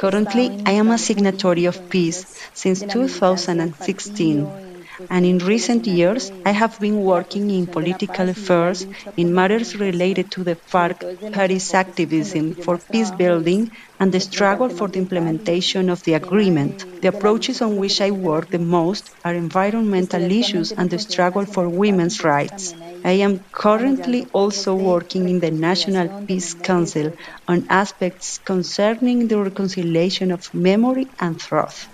Currently, 0.00 0.62
I 0.66 0.72
am 0.72 0.90
a 0.90 0.98
signatory 0.98 1.66
of 1.66 1.90
peace 1.90 2.26
since 2.54 2.80
2016, 2.82 4.69
and 5.08 5.24
in 5.24 5.38
recent 5.38 5.86
years, 5.86 6.30
I 6.44 6.50
have 6.50 6.78
been 6.80 7.00
working 7.00 7.50
in 7.50 7.68
political 7.68 8.28
affairs 8.28 8.86
in 9.16 9.32
matters 9.34 9.74
related 9.76 10.30
to 10.32 10.44
the 10.44 10.56
FARC 10.70 11.04
party's 11.32 11.72
activism 11.72 12.56
for 12.60 12.78
peace 12.90 13.10
building 13.10 13.70
and 13.98 14.12
the 14.12 14.20
struggle 14.20 14.68
for 14.68 14.88
the 14.88 14.98
implementation 14.98 15.88
of 15.88 16.02
the 16.02 16.14
agreement. 16.14 16.84
The 17.00 17.08
approaches 17.08 17.62
on 17.62 17.76
which 17.76 18.00
I 18.00 18.10
work 18.10 18.50
the 18.50 18.58
most 18.58 19.10
are 19.24 19.34
environmental 19.34 20.30
issues 20.30 20.72
and 20.72 20.90
the 20.90 20.98
struggle 20.98 21.46
for 21.46 21.68
women's 21.70 22.22
rights. 22.24 22.74
I 23.04 23.12
am 23.26 23.46
currently 23.52 24.28
also 24.32 24.74
working 24.74 25.28
in 25.28 25.40
the 25.40 25.50
National 25.50 26.08
Peace 26.26 26.54
Council 26.54 27.12
on 27.46 27.66
aspects 27.68 28.38
concerning 28.38 29.28
the 29.28 29.38
reconciliation 29.42 30.30
of 30.30 30.42
memory 30.52 31.10
and 31.20 31.38
truth. 31.38 31.88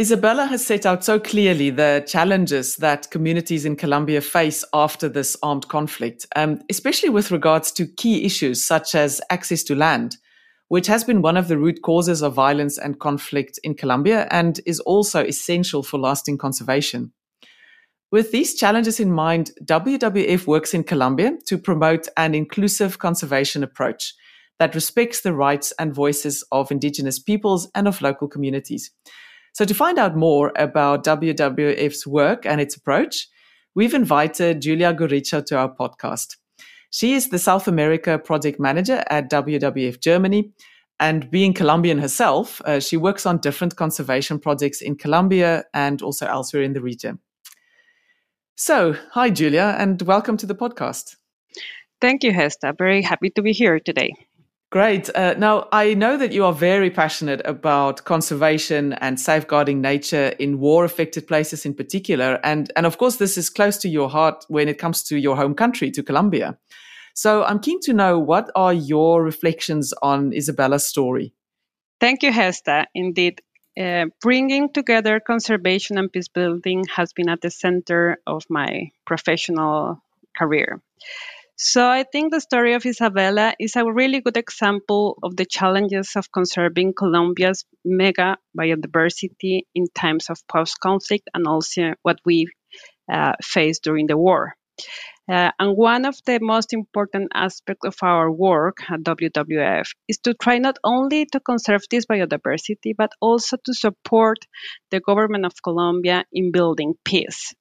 Isabella 0.00 0.46
has 0.46 0.64
set 0.64 0.86
out 0.86 1.04
so 1.04 1.18
clearly 1.18 1.70
the 1.70 2.04
challenges 2.06 2.76
that 2.76 3.10
communities 3.10 3.64
in 3.64 3.74
Colombia 3.74 4.20
face 4.20 4.64
after 4.72 5.08
this 5.08 5.36
armed 5.42 5.66
conflict, 5.66 6.24
um, 6.36 6.60
especially 6.70 7.08
with 7.08 7.32
regards 7.32 7.72
to 7.72 7.86
key 7.86 8.24
issues 8.24 8.64
such 8.64 8.94
as 8.94 9.20
access 9.30 9.64
to 9.64 9.74
land. 9.74 10.16
which 10.68 10.86
has 10.86 11.02
been 11.02 11.22
one 11.22 11.36
of 11.36 11.48
the 11.48 11.58
root 11.58 11.82
causes 11.82 12.22
of 12.22 12.34
violence 12.34 12.78
and 12.78 13.00
conflict 13.00 13.58
in 13.64 13.74
Colombia 13.74 14.28
and 14.30 14.60
is 14.66 14.80
also 14.80 15.24
essential 15.24 15.82
for 15.82 15.98
lasting 15.98 16.38
conservation. 16.38 17.12
With 18.10 18.32
these 18.32 18.54
challenges 18.54 19.00
in 19.00 19.12
mind, 19.12 19.50
WWF 19.64 20.46
works 20.46 20.72
in 20.72 20.84
Colombia 20.84 21.32
to 21.46 21.58
promote 21.58 22.08
an 22.16 22.34
inclusive 22.34 22.98
conservation 22.98 23.62
approach 23.62 24.14
that 24.58 24.74
respects 24.74 25.20
the 25.20 25.32
rights 25.32 25.72
and 25.78 25.94
voices 25.94 26.44
of 26.52 26.70
indigenous 26.70 27.18
peoples 27.18 27.70
and 27.74 27.88
of 27.88 28.02
local 28.02 28.28
communities. 28.28 28.90
So, 29.52 29.64
to 29.64 29.74
find 29.74 29.98
out 29.98 30.16
more 30.16 30.52
about 30.56 31.04
WWF's 31.04 32.06
work 32.06 32.46
and 32.46 32.60
its 32.60 32.76
approach, 32.76 33.28
we've 33.74 33.94
invited 33.94 34.62
Julia 34.62 34.94
Gorricho 34.94 35.44
to 35.46 35.56
our 35.56 35.74
podcast. 35.74 36.36
She 36.90 37.14
is 37.14 37.28
the 37.28 37.38
South 37.38 37.68
America 37.68 38.18
project 38.18 38.58
manager 38.58 39.04
at 39.10 39.30
WWF 39.30 40.00
Germany. 40.00 40.52
And 41.00 41.30
being 41.30 41.52
Colombian 41.54 41.98
herself, 41.98 42.60
uh, 42.64 42.80
she 42.80 42.96
works 42.96 43.24
on 43.24 43.38
different 43.38 43.76
conservation 43.76 44.40
projects 44.40 44.80
in 44.80 44.96
Colombia 44.96 45.64
and 45.72 46.02
also 46.02 46.26
elsewhere 46.26 46.64
in 46.64 46.72
the 46.72 46.80
region. 46.80 47.20
So, 48.56 48.96
hi, 49.12 49.30
Julia, 49.30 49.76
and 49.78 50.02
welcome 50.02 50.36
to 50.38 50.46
the 50.46 50.56
podcast. 50.56 51.14
Thank 52.00 52.24
you, 52.24 52.32
Hesta. 52.32 52.74
Very 52.76 53.02
happy 53.02 53.30
to 53.30 53.42
be 53.42 53.52
here 53.52 53.78
today. 53.78 54.12
Great. 54.70 55.08
Uh, 55.14 55.34
now, 55.38 55.66
I 55.72 55.94
know 55.94 56.18
that 56.18 56.32
you 56.32 56.44
are 56.44 56.52
very 56.52 56.90
passionate 56.90 57.40
about 57.46 58.04
conservation 58.04 58.92
and 58.94 59.18
safeguarding 59.18 59.80
nature 59.80 60.34
in 60.38 60.58
war 60.58 60.84
affected 60.84 61.26
places 61.26 61.64
in 61.64 61.72
particular. 61.72 62.38
And, 62.44 62.70
and 62.76 62.84
of 62.84 62.98
course, 62.98 63.16
this 63.16 63.38
is 63.38 63.48
close 63.48 63.78
to 63.78 63.88
your 63.88 64.10
heart 64.10 64.44
when 64.48 64.68
it 64.68 64.76
comes 64.76 65.02
to 65.04 65.16
your 65.16 65.36
home 65.36 65.54
country, 65.54 65.90
to 65.92 66.02
Colombia. 66.02 66.58
So 67.14 67.44
I'm 67.44 67.60
keen 67.60 67.80
to 67.84 67.94
know 67.94 68.18
what 68.18 68.50
are 68.54 68.74
your 68.74 69.24
reflections 69.24 69.94
on 70.02 70.34
Isabella's 70.34 70.86
story? 70.86 71.32
Thank 71.98 72.22
you, 72.22 72.30
Hesta. 72.30 72.86
Indeed, 72.94 73.40
uh, 73.80 74.06
bringing 74.20 74.70
together 74.72 75.18
conservation 75.18 75.96
and 75.96 76.12
peace 76.12 76.28
building 76.28 76.84
has 76.94 77.14
been 77.14 77.30
at 77.30 77.40
the 77.40 77.50
center 77.50 78.18
of 78.26 78.44
my 78.50 78.90
professional 79.06 80.02
career. 80.36 80.82
So 81.60 81.88
I 81.88 82.04
think 82.04 82.30
the 82.32 82.40
story 82.40 82.74
of 82.74 82.86
Isabella 82.86 83.52
is 83.58 83.74
a 83.74 83.84
really 83.84 84.20
good 84.20 84.36
example 84.36 85.18
of 85.24 85.34
the 85.34 85.44
challenges 85.44 86.12
of 86.14 86.30
conserving 86.30 86.94
Colombia's 86.96 87.64
mega 87.84 88.36
biodiversity 88.56 89.62
in 89.74 89.86
times 89.92 90.30
of 90.30 90.38
post-conflict 90.46 91.28
and 91.34 91.48
also 91.48 91.94
what 92.02 92.20
we 92.24 92.46
uh, 93.12 93.32
faced 93.42 93.82
during 93.82 94.06
the 94.06 94.16
war. 94.16 94.54
Uh, 95.28 95.50
and 95.58 95.76
one 95.76 96.04
of 96.04 96.14
the 96.26 96.38
most 96.40 96.72
important 96.72 97.32
aspects 97.34 97.84
of 97.84 97.96
our 98.02 98.30
work 98.30 98.76
at 98.88 99.00
WWF 99.00 99.88
is 100.06 100.18
to 100.18 100.34
try 100.34 100.58
not 100.58 100.78
only 100.84 101.26
to 101.26 101.40
conserve 101.40 101.82
this 101.90 102.06
biodiversity, 102.06 102.94
but 102.96 103.10
also 103.20 103.56
to 103.64 103.74
support 103.74 104.38
the 104.92 105.00
government 105.00 105.44
of 105.44 105.60
Colombia 105.64 106.24
in 106.32 106.52
building 106.52 106.94
peace. 107.04 107.52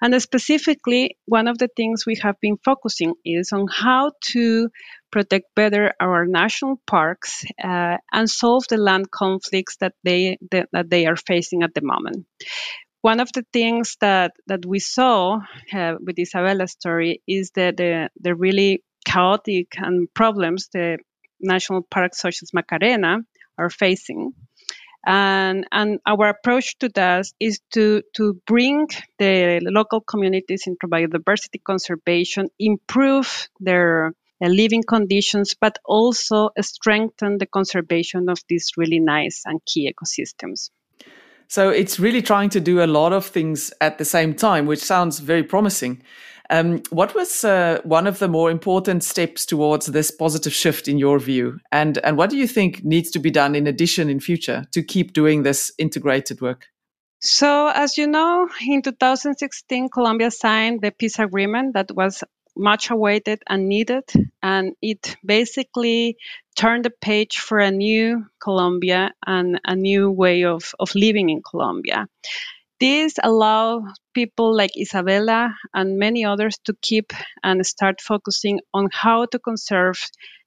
And 0.00 0.20
specifically, 0.20 1.16
one 1.26 1.46
of 1.48 1.58
the 1.58 1.68
things 1.76 2.04
we 2.06 2.16
have 2.22 2.36
been 2.40 2.56
focusing 2.64 3.14
is 3.24 3.52
on 3.52 3.66
how 3.68 4.12
to 4.32 4.68
protect 5.10 5.54
better 5.54 5.92
our 6.00 6.26
national 6.26 6.80
parks 6.86 7.44
uh, 7.62 7.98
and 8.12 8.28
solve 8.28 8.64
the 8.68 8.78
land 8.78 9.10
conflicts 9.10 9.76
that 9.76 9.94
they 10.04 10.38
that, 10.50 10.68
that 10.72 10.90
they 10.90 11.06
are 11.06 11.16
facing 11.16 11.62
at 11.62 11.74
the 11.74 11.82
moment 11.82 12.26
one 13.02 13.20
of 13.20 13.30
the 13.32 13.44
things 13.52 13.96
that 14.00 14.32
that 14.46 14.64
we 14.64 14.78
saw 14.78 15.40
uh, 15.74 15.94
with 16.00 16.18
Isabella's 16.18 16.72
story 16.72 17.20
is 17.26 17.50
that 17.56 17.76
the 17.76 18.08
the 18.20 18.34
really 18.34 18.82
chaotic 19.04 19.74
and 19.76 20.08
problems 20.14 20.68
the 20.72 20.98
national 21.40 21.82
parks 21.82 22.20
such 22.20 22.42
as 22.42 22.54
Macarena 22.54 23.18
are 23.58 23.70
facing. 23.70 24.32
And, 25.04 25.66
and 25.72 25.98
our 26.06 26.28
approach 26.28 26.78
to 26.78 26.88
that 26.90 27.26
is 27.40 27.60
to, 27.72 28.02
to 28.14 28.40
bring 28.46 28.86
the 29.18 29.60
local 29.62 30.00
communities 30.00 30.64
into 30.66 30.86
biodiversity 30.86 31.62
conservation, 31.64 32.48
improve 32.58 33.48
their 33.58 34.12
living 34.40 34.82
conditions, 34.82 35.54
but 35.60 35.78
also 35.84 36.50
strengthen 36.60 37.38
the 37.38 37.46
conservation 37.46 38.28
of 38.28 38.38
these 38.48 38.72
really 38.76 39.00
nice 39.00 39.42
and 39.44 39.60
key 39.64 39.92
ecosystems. 39.92 40.70
So 41.48 41.68
it's 41.68 42.00
really 42.00 42.22
trying 42.22 42.48
to 42.50 42.60
do 42.60 42.82
a 42.82 42.86
lot 42.86 43.12
of 43.12 43.26
things 43.26 43.72
at 43.80 43.98
the 43.98 44.04
same 44.04 44.34
time, 44.34 44.66
which 44.66 44.80
sounds 44.80 45.18
very 45.18 45.42
promising. 45.42 46.02
Um, 46.52 46.82
what 46.90 47.14
was 47.14 47.44
uh, 47.44 47.80
one 47.82 48.06
of 48.06 48.18
the 48.18 48.28
more 48.28 48.50
important 48.50 49.02
steps 49.02 49.46
towards 49.46 49.86
this 49.86 50.10
positive 50.10 50.52
shift 50.52 50.86
in 50.86 50.98
your 50.98 51.18
view, 51.18 51.58
and 51.72 51.96
and 52.04 52.18
what 52.18 52.28
do 52.28 52.36
you 52.36 52.46
think 52.46 52.84
needs 52.84 53.10
to 53.12 53.18
be 53.18 53.30
done 53.30 53.54
in 53.54 53.66
addition 53.66 54.10
in 54.10 54.20
future 54.20 54.66
to 54.72 54.82
keep 54.82 55.14
doing 55.14 55.44
this 55.44 55.72
integrated 55.78 56.42
work? 56.42 56.66
So, 57.20 57.68
as 57.68 57.96
you 57.96 58.06
know, 58.06 58.48
in 58.68 58.82
2016, 58.82 59.88
Colombia 59.88 60.30
signed 60.30 60.82
the 60.82 60.90
peace 60.90 61.18
agreement 61.18 61.72
that 61.72 61.90
was 61.94 62.22
much 62.56 62.90
awaited 62.90 63.42
and 63.48 63.68
needed. 63.68 64.04
And 64.42 64.74
it 64.82 65.16
basically 65.24 66.16
turned 66.56 66.84
the 66.84 66.90
page 66.90 67.38
for 67.38 67.58
a 67.58 67.70
new 67.70 68.26
Colombia 68.42 69.12
and 69.26 69.60
a 69.64 69.74
new 69.74 70.10
way 70.10 70.44
of, 70.44 70.74
of 70.78 70.94
living 70.94 71.30
in 71.30 71.42
Colombia. 71.48 72.08
This 72.82 73.14
allowed 73.22 73.84
people 74.12 74.56
like 74.56 74.76
Isabella 74.76 75.54
and 75.72 76.00
many 76.00 76.24
others 76.24 76.58
to 76.64 76.74
keep 76.82 77.12
and 77.44 77.64
start 77.64 78.00
focusing 78.00 78.58
on 78.74 78.88
how 78.90 79.26
to 79.26 79.38
conserve 79.38 80.00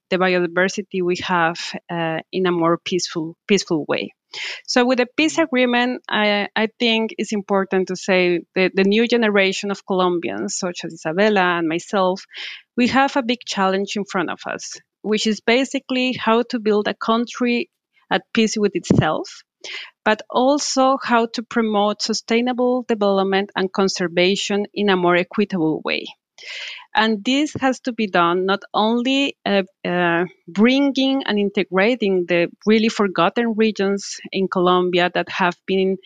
the 0.10 0.18
biodiversity 0.18 1.02
we 1.02 1.16
have 1.24 1.56
uh, 1.90 2.20
in 2.34 2.46
a 2.46 2.52
more 2.52 2.78
peaceful 2.78 3.38
peaceful 3.48 3.86
way. 3.88 4.12
So 4.68 4.86
with 4.86 4.98
the 4.98 5.08
peace 5.16 5.38
agreement, 5.38 6.02
I, 6.10 6.50
I 6.54 6.68
think 6.78 7.16
it's 7.18 7.32
important 7.32 7.88
to 7.88 7.96
say 7.96 8.42
that 8.54 8.72
the 8.76 8.84
new 8.84 9.08
generation 9.08 9.72
of 9.72 9.86
Colombians, 9.86 10.58
such 10.58 10.84
as 10.84 10.94
Isabella 10.94 11.58
and 11.60 11.70
myself, 11.70 12.26
we 12.76 12.88
have 12.88 13.16
a 13.16 13.24
big 13.24 13.46
challenge 13.46 13.96
in 13.96 14.04
front 14.04 14.30
of 14.30 14.42
us, 14.46 14.74
which 15.04 15.26
is 15.26 15.40
basically 15.40 16.12
how 16.12 16.44
to 16.50 16.60
build 16.60 16.90
a 16.90 16.94
country 16.94 17.70
at 18.12 18.24
peace 18.34 18.58
with 18.58 18.76
itself, 18.76 19.44
but 20.04 20.22
also 20.30 20.98
how 21.02 21.26
to 21.28 21.44
promote 21.44 22.02
sustainable 22.02 22.84
development 22.84 23.52
and 23.56 23.72
conservation 23.72 24.66
in 24.74 24.90
a 24.90 24.98
more 24.98 25.16
equitable 25.16 25.82
way. 25.84 26.06
And 26.94 27.24
this 27.24 27.54
has 27.60 27.80
to 27.82 27.94
be 27.94 28.08
done 28.08 28.46
not 28.46 28.64
only 28.74 29.38
uh, 29.46 29.64
uh, 29.84 30.26
bringing 30.48 31.24
and 31.26 31.40
integrating 31.40 32.26
the 32.26 32.50
really 32.66 32.90
forgotten 32.90 33.56
regions 33.56 34.20
in 34.32 34.48
Colombia 34.48 35.12
that 35.14 35.30
have 35.30 35.56
been 35.66 35.98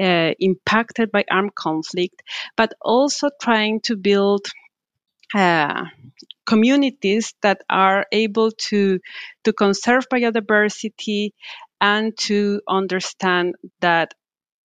uh, 0.00 0.32
impacted 0.40 1.12
by 1.12 1.24
armed 1.30 1.54
conflict, 1.54 2.22
but 2.56 2.72
also 2.80 3.30
trying 3.40 3.80
to 3.82 3.96
build 3.96 4.46
uh, 5.34 5.84
communities 6.44 7.34
that 7.42 7.62
are 7.70 8.06
able 8.12 8.50
to 8.50 8.98
to 9.44 9.52
conserve 9.52 10.08
biodiversity 10.08 11.30
and 11.82 12.16
to 12.16 12.62
understand 12.68 13.56
that 13.80 14.14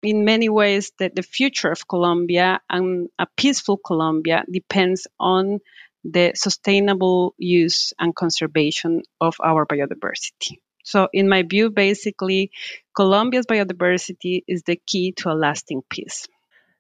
in 0.03 0.25
many 0.25 0.49
ways 0.49 0.91
that 0.99 1.15
the 1.15 1.23
future 1.23 1.71
of 1.71 1.87
Colombia 1.87 2.59
and 2.69 3.07
a 3.17 3.25
peaceful 3.37 3.77
Colombia 3.77 4.43
depends 4.51 5.07
on 5.19 5.59
the 6.03 6.33
sustainable 6.35 7.33
use 7.39 7.93
and 7.97 8.15
conservation 8.15 9.01
of 9.19 9.35
our 9.43 9.65
biodiversity. 9.65 10.59
So, 10.83 11.07
in 11.11 11.27
my 11.27 11.41
view, 11.41 11.71
basically, 11.71 12.51
Colombia's 12.95 13.47
biodiversity 13.47 14.43
is 14.47 14.61
the 14.63 14.79
key 14.85 15.13
to 15.13 15.31
a 15.31 15.33
lasting 15.33 15.81
peace. 15.89 16.27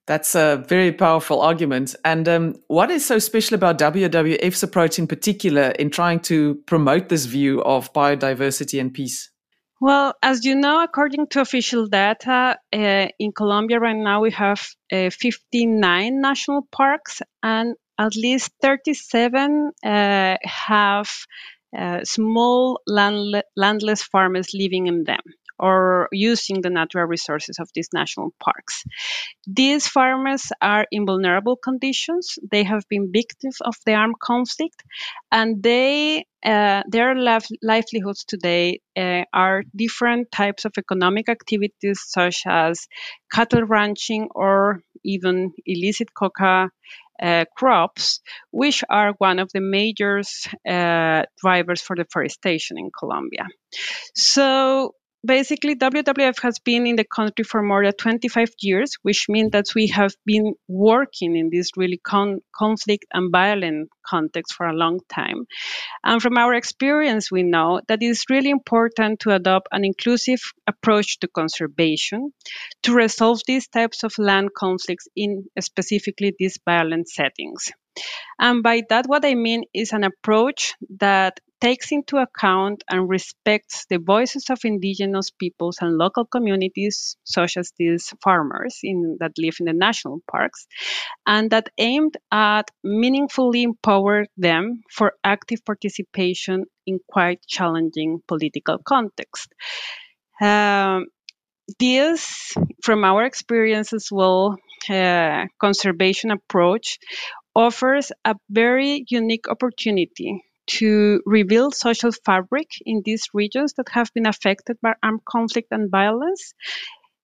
That's 0.05 0.35
a 0.35 0.63
very 0.67 0.91
powerful 0.91 1.41
argument. 1.41 1.95
And 2.05 2.27
um, 2.29 2.55
what 2.67 2.91
is 2.91 3.03
so 3.03 3.17
special 3.17 3.55
about 3.55 3.79
WWF's 3.79 4.61
approach 4.61 4.99
in 4.99 5.07
particular 5.07 5.69
in 5.69 5.89
trying 5.89 6.19
to 6.21 6.55
promote 6.67 7.09
this 7.09 7.25
view 7.25 7.63
of 7.63 7.91
biodiversity 7.93 8.79
and 8.79 8.93
peace? 8.93 9.31
Well, 9.79 10.15
as 10.21 10.43
you 10.45 10.55
know, 10.55 10.83
according 10.83 11.27
to 11.27 11.41
official 11.41 11.87
data, 11.87 12.57
uh, 12.73 13.07
in 13.19 13.31
Colombia 13.31 13.79
right 13.79 13.95
now 13.95 14.21
we 14.21 14.31
have 14.31 14.61
uh, 14.91 15.09
59 15.09 16.19
national 16.21 16.63
parks, 16.71 17.21
and 17.43 17.75
at 17.97 18.15
least 18.17 18.51
37 18.61 19.71
uh, 19.83 20.35
have 20.43 21.09
uh, 21.77 22.03
small 22.03 22.81
land- 22.87 23.43
landless 23.55 24.03
farmers 24.03 24.53
living 24.53 24.87
in 24.87 25.03
them 25.05 25.21
or 25.59 26.07
using 26.11 26.61
the 26.61 26.69
natural 26.69 27.05
resources 27.05 27.57
of 27.59 27.69
these 27.73 27.89
national 27.93 28.31
parks. 28.43 28.83
These 29.47 29.87
farmers 29.87 30.51
are 30.61 30.85
in 30.91 31.05
vulnerable 31.05 31.55
conditions. 31.55 32.37
They 32.51 32.63
have 32.63 32.83
been 32.89 33.11
victims 33.11 33.57
of 33.61 33.75
the 33.85 33.93
armed 33.93 34.19
conflict, 34.19 34.83
and 35.31 35.61
they 35.61 36.25
uh, 36.45 36.83
their 36.87 37.15
livelihoods 37.15 38.23
today 38.25 38.79
uh, 38.95 39.23
are 39.33 39.63
different 39.75 40.31
types 40.31 40.65
of 40.65 40.73
economic 40.77 41.27
activities, 41.29 42.01
such 42.07 42.43
as 42.45 42.87
cattle 43.31 43.63
ranching 43.63 44.29
or 44.35 44.81
even 45.03 45.51
illicit 45.65 46.13
coca 46.13 46.69
uh, 47.21 47.45
crops, 47.55 48.19
which 48.51 48.83
are 48.89 49.13
one 49.17 49.39
of 49.39 49.49
the 49.53 49.61
major 49.61 50.21
uh, 50.67 51.23
drivers 51.41 51.81
for 51.81 51.95
deforestation 51.95 52.77
in 52.77 52.89
Colombia. 52.97 53.45
So 54.15 54.93
basically 55.25 55.75
WWF 55.75 56.41
has 56.41 56.59
been 56.59 56.87
in 56.87 56.95
the 56.95 57.03
country 57.03 57.43
for 57.43 57.61
more 57.61 57.83
than 57.83 57.93
25 57.93 58.49
years, 58.61 58.95
which 59.01 59.27
means 59.27 59.51
that 59.51 59.65
we 59.75 59.87
have 59.87 60.13
been 60.25 60.53
working 60.67 61.35
in 61.35 61.49
this 61.51 61.71
really 61.75 61.97
con- 61.97 62.41
conflict 62.55 63.05
and 63.13 63.31
violent 63.31 63.89
context 64.05 64.53
for 64.53 64.67
a 64.67 64.73
long 64.73 64.99
time. 65.09 65.45
And 66.03 66.21
from 66.21 66.37
our 66.37 66.53
experience, 66.53 67.31
we 67.31 67.43
know 67.43 67.81
that 67.87 68.01
it 68.01 68.05
is 68.05 68.25
really 68.29 68.49
important 68.49 69.21
to 69.21 69.31
adopt 69.31 69.67
an 69.71 69.83
inclusive 69.83 70.39
approach 70.67 71.19
to 71.19 71.27
conservation 71.27 72.31
to 72.83 72.93
resolve 72.93 73.41
these 73.47 73.67
types 73.67 74.03
of 74.03 74.17
land 74.17 74.49
conflicts 74.55 75.07
in 75.15 75.45
specifically 75.59 76.33
these 76.37 76.59
violent 76.65 77.09
settings. 77.09 77.71
And 78.39 78.61
by 78.61 78.83
that, 78.89 79.07
what 79.07 79.25
I 79.25 79.35
mean 79.35 79.63
is 79.73 79.93
an 79.93 80.03
approach 80.03 80.75
that 80.99 81.39
takes 81.61 81.91
into 81.91 82.17
account 82.17 82.83
and 82.89 83.09
respects 83.09 83.85
the 83.89 83.97
voices 83.97 84.49
of 84.49 84.59
indigenous 84.63 85.31
peoples 85.31 85.77
and 85.81 85.97
local 85.97 86.25
communities, 86.25 87.17
such 87.23 87.57
as 87.57 87.71
these 87.77 88.13
farmers 88.23 88.79
in, 88.83 89.17
that 89.19 89.31
live 89.37 89.55
in 89.59 89.65
the 89.65 89.73
national 89.73 90.19
parks, 90.29 90.67
and 91.25 91.51
that 91.51 91.69
aimed 91.77 92.15
at 92.31 92.69
meaningfully 92.83 93.63
empower 93.63 94.25
them 94.37 94.81
for 94.91 95.13
active 95.23 95.63
participation 95.65 96.65
in 96.85 96.99
quite 97.09 97.39
challenging 97.47 98.19
political 98.27 98.77
context. 98.77 99.47
Um, 100.41 101.07
this, 101.79 102.53
from 102.83 103.03
our 103.03 103.23
experience 103.23 103.93
as 103.93 104.09
well, 104.11 104.57
uh, 104.89 105.45
conservation 105.59 106.29
approach 106.31 106.99
offers 107.55 108.11
a 108.23 108.35
very 108.49 109.05
unique 109.09 109.47
opportunity 109.49 110.43
to 110.67 111.21
rebuild 111.25 111.75
social 111.75 112.11
fabric 112.11 112.69
in 112.85 113.01
these 113.05 113.29
regions 113.33 113.73
that 113.73 113.89
have 113.89 114.11
been 114.13 114.25
affected 114.25 114.77
by 114.81 114.93
armed 115.03 115.25
conflict 115.25 115.69
and 115.71 115.91
violence. 115.91 116.53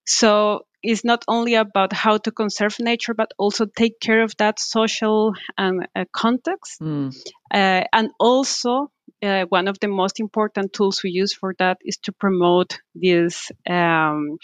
So 0.05 0.65
it's 0.83 1.03
not 1.03 1.23
only 1.27 1.55
about 1.55 1.93
how 1.93 2.17
to 2.17 2.31
conserve 2.31 2.75
nature, 2.79 3.13
but 3.13 3.31
also 3.37 3.65
take 3.65 3.99
care 3.99 4.23
of 4.23 4.35
that 4.37 4.59
social 4.59 5.33
um, 5.57 5.81
uh, 5.95 6.05
context. 6.11 6.81
Mm. 6.81 7.15
Uh, 7.53 7.83
and 7.93 8.09
also, 8.19 8.91
uh, 9.21 9.45
one 9.49 9.67
of 9.67 9.79
the 9.79 9.87
most 9.87 10.19
important 10.19 10.73
tools 10.73 11.01
we 11.03 11.11
use 11.11 11.33
for 11.33 11.53
that 11.59 11.77
is 11.85 11.97
to 11.97 12.11
promote 12.11 12.79
this 12.95 13.51
um, 13.69 14.37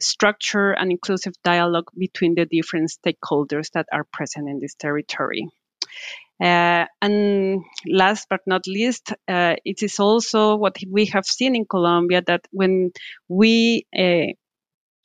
structure 0.00 0.72
and 0.72 0.90
inclusive 0.90 1.34
dialogue 1.42 1.90
between 1.96 2.34
the 2.34 2.46
different 2.46 2.90
stakeholders 2.90 3.70
that 3.72 3.86
are 3.92 4.04
present 4.04 4.48
in 4.48 4.60
this 4.60 4.74
territory. 4.74 5.48
Uh, 6.40 6.84
and 7.00 7.62
last 7.88 8.26
but 8.28 8.40
not 8.46 8.66
least, 8.66 9.12
uh, 9.26 9.56
it 9.64 9.82
is 9.82 9.98
also 9.98 10.56
what 10.56 10.76
we 10.90 11.06
have 11.06 11.24
seen 11.24 11.56
in 11.56 11.64
Colombia 11.64 12.22
that 12.26 12.46
when 12.50 12.92
we 13.28 13.86
uh, 13.96 14.32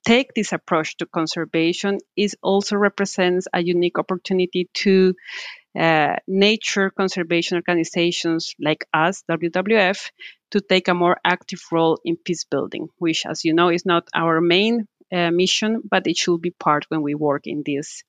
take 0.05 0.33
this 0.33 0.51
approach 0.51 0.97
to 0.97 1.05
conservation, 1.05 1.99
it 2.17 2.33
also 2.41 2.75
represents 2.75 3.47
a 3.53 3.61
unique 3.63 3.97
opportunity 3.97 4.69
to 4.73 5.15
uh, 5.79 6.15
nature 6.27 6.89
conservation 6.89 7.55
organizations 7.55 8.53
like 8.59 8.85
us, 8.93 9.23
WWF, 9.29 10.11
to 10.51 10.59
take 10.59 10.89
a 10.89 10.93
more 10.93 11.17
active 11.23 11.61
role 11.71 11.97
in 12.03 12.17
peace 12.17 12.43
building, 12.43 12.89
which, 12.97 13.25
as 13.25 13.45
you 13.45 13.53
know, 13.53 13.69
is 13.69 13.85
not 13.85 14.07
our 14.13 14.41
main 14.41 14.85
uh, 15.13 15.31
mission, 15.31 15.81
but 15.89 16.07
it 16.07 16.17
should 16.17 16.41
be 16.41 16.51
part 16.51 16.85
when 16.89 17.01
we 17.01 17.15
work 17.15 17.47
in 17.47 17.63
this 17.65 18.03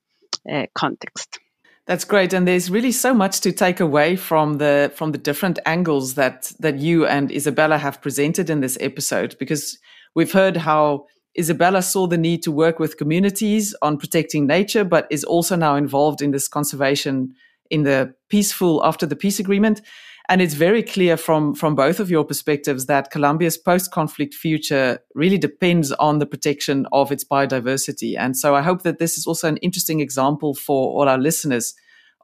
uh, 0.50 0.66
context. 0.74 1.38
That's 1.87 2.05
great, 2.05 2.33
and 2.33 2.47
there's 2.47 2.71
really 2.71 2.92
so 2.92 3.12
much 3.12 3.40
to 3.40 3.51
take 3.51 3.81
away 3.81 4.14
from 4.14 4.59
the 4.59 4.92
from 4.95 5.11
the 5.11 5.18
different 5.18 5.59
angles 5.66 6.14
that 6.14 6.53
that 6.61 6.79
you 6.79 7.07
and 7.07 7.33
Isabella 7.33 7.79
have 7.79 8.01
presented 8.01 8.49
in 8.49 8.61
this 8.61 8.79
episode. 8.81 9.37
Because 9.38 9.79
we've 10.14 10.33
heard 10.33 10.57
how 10.59 11.07
Isabella 11.37 11.83
saw 11.83 12.07
the 12.07 12.18
need 12.18 12.42
to 12.45 12.53
work 12.53 12.79
with 12.79 12.99
communities 12.99 13.75
on 13.83 13.99
protecting 13.99 14.47
nature, 14.47 14.85
but 14.85 15.09
is 15.11 15.25
also 15.25 15.57
now 15.57 15.75
involved 15.75 16.23
in 16.23 16.31
this 16.31 16.47
conservation 16.47 17.35
in 17.68 17.83
the 17.83 18.14
peaceful 18.29 18.81
after 18.85 19.05
the 19.05 19.16
peace 19.16 19.40
agreement. 19.40 19.81
And 20.28 20.40
it's 20.40 20.54
very 20.54 20.82
clear 20.82 21.16
from, 21.16 21.54
from 21.54 21.74
both 21.74 21.98
of 22.00 22.11
your 22.11 22.24
perspectives 22.24 22.87
that 22.87 23.11
Colombia's 23.11 23.58
post 23.58 23.90
conflict 23.90 24.35
future 24.35 25.00
really 25.14 25.38
depends 25.38 25.92
on 25.92 26.20
the 26.20 26.26
protection 26.26 26.87
of 26.92 27.11
its 27.11 27.24
biodiversity. 27.24 28.16
And 28.16 28.37
so 28.37 28.54
I 28.54 28.62
hope 28.62 28.82
that 28.82 28.98
this 28.98 29.18
is 29.18 29.26
also 29.26 29.48
an 29.48 29.56
interesting 29.58 30.00
example 30.00 30.54
for 30.54 30.92
all 30.92 31.08
our 31.08 31.18
listeners 31.18 31.74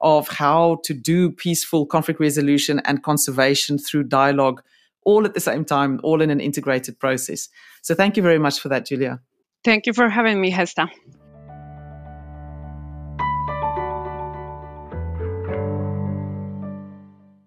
of 0.00 0.28
how 0.28 0.78
to 0.84 0.94
do 0.94 1.30
peaceful 1.30 1.86
conflict 1.86 2.20
resolution 2.20 2.80
and 2.84 3.02
conservation 3.02 3.78
through 3.78 4.04
dialogue 4.04 4.62
all 5.04 5.24
at 5.24 5.34
the 5.34 5.40
same 5.40 5.64
time, 5.64 5.98
all 6.02 6.20
in 6.20 6.30
an 6.30 6.40
integrated 6.40 6.98
process. 6.98 7.48
So 7.82 7.94
thank 7.94 8.16
you 8.16 8.22
very 8.22 8.38
much 8.38 8.60
for 8.60 8.68
that, 8.68 8.86
Julia. 8.86 9.20
Thank 9.64 9.86
you 9.86 9.92
for 9.92 10.08
having 10.08 10.40
me, 10.40 10.50
Hesta. 10.50 10.88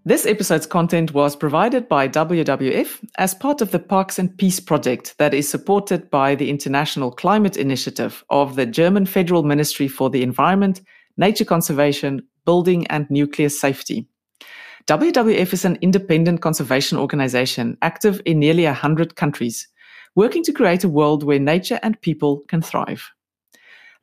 This 0.03 0.25
episode's 0.25 0.65
content 0.65 1.13
was 1.13 1.35
provided 1.35 1.87
by 1.87 2.07
WWF 2.07 3.07
as 3.19 3.35
part 3.35 3.61
of 3.61 3.69
the 3.69 3.77
Parks 3.77 4.17
and 4.17 4.35
Peace 4.35 4.59
project 4.59 5.15
that 5.19 5.31
is 5.31 5.47
supported 5.47 6.09
by 6.09 6.33
the 6.33 6.49
International 6.49 7.11
Climate 7.11 7.55
Initiative 7.55 8.23
of 8.31 8.55
the 8.55 8.65
German 8.65 9.05
Federal 9.05 9.43
Ministry 9.43 9.87
for 9.87 10.09
the 10.09 10.23
Environment, 10.23 10.81
Nature 11.17 11.45
Conservation, 11.45 12.27
Building 12.45 12.87
and 12.87 13.07
Nuclear 13.11 13.49
Safety. 13.49 14.07
WWF 14.87 15.53
is 15.53 15.65
an 15.65 15.77
independent 15.81 16.41
conservation 16.41 16.97
organization 16.97 17.77
active 17.83 18.23
in 18.25 18.39
nearly 18.39 18.65
100 18.65 19.15
countries, 19.15 19.67
working 20.15 20.43
to 20.45 20.51
create 20.51 20.83
a 20.83 20.89
world 20.89 21.21
where 21.21 21.37
nature 21.37 21.79
and 21.83 22.01
people 22.01 22.39
can 22.47 22.63
thrive. 22.63 23.11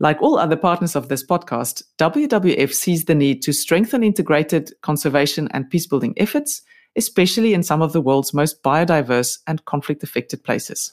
Like 0.01 0.23
all 0.23 0.39
other 0.39 0.57
partners 0.57 0.95
of 0.95 1.09
this 1.09 1.27
podcast, 1.27 1.83
WWF 1.99 2.73
sees 2.73 3.07
the 3.07 3.17
need 3.17 3.43
to 3.43 3.53
strengthen 3.53 4.05
integrated 4.05 4.73
conservation 4.83 5.49
and 5.51 5.69
peacebuilding 5.71 6.15
efforts, 6.17 6.63
especially 6.97 7.53
in 7.53 7.65
some 7.65 7.83
of 7.83 7.93
the 7.93 8.01
world's 8.01 8.33
most 8.33 8.63
biodiverse 8.63 9.39
and 9.49 9.65
conflict 9.65 10.05
affected 10.05 10.45
places. 10.45 10.93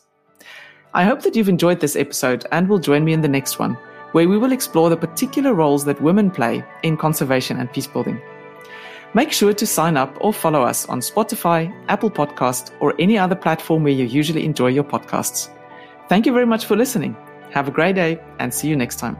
I 0.96 1.04
hope 1.04 1.22
that 1.22 1.36
you've 1.36 1.50
enjoyed 1.50 1.82
this 1.82 1.96
episode 1.96 2.46
and 2.52 2.68
will 2.68 2.80
join 2.80 3.06
me 3.06 3.14
in 3.14 3.22
the 3.22 3.28
next 3.28 3.60
one, 3.60 3.78
where 4.14 4.28
we 4.28 4.40
will 4.40 4.52
explore 4.52 4.90
the 4.90 4.98
particular 4.98 5.54
roles 5.54 5.86
that 5.86 6.02
women 6.02 6.32
play 6.32 6.64
in 6.82 6.98
conservation 6.98 7.60
and 7.60 7.70
peacebuilding. 7.70 8.20
Make 9.14 9.32
sure 9.32 9.54
to 9.54 9.68
sign 9.68 9.98
up 9.98 10.18
or 10.20 10.34
follow 10.34 10.64
us 10.64 10.88
on 10.90 11.00
Spotify, 11.00 11.74
Apple 11.90 12.12
Podcast, 12.12 12.72
or 12.80 12.96
any 13.00 13.18
other 13.18 13.36
platform 13.36 13.84
where 13.84 13.94
you 13.94 14.06
usually 14.06 14.46
enjoy 14.46 14.68
your 14.68 14.84
podcasts. 14.84 15.50
Thank 16.10 16.26
you 16.26 16.34
very 16.34 16.46
much 16.46 16.66
for 16.66 16.76
listening. 16.76 17.16
Have 17.56 17.70
a 17.70 17.72
great 17.72 17.96
day 17.96 18.20
and 18.40 18.54
see 18.54 18.68
you 18.68 18.76
next 18.76 18.98
time. 18.98 19.18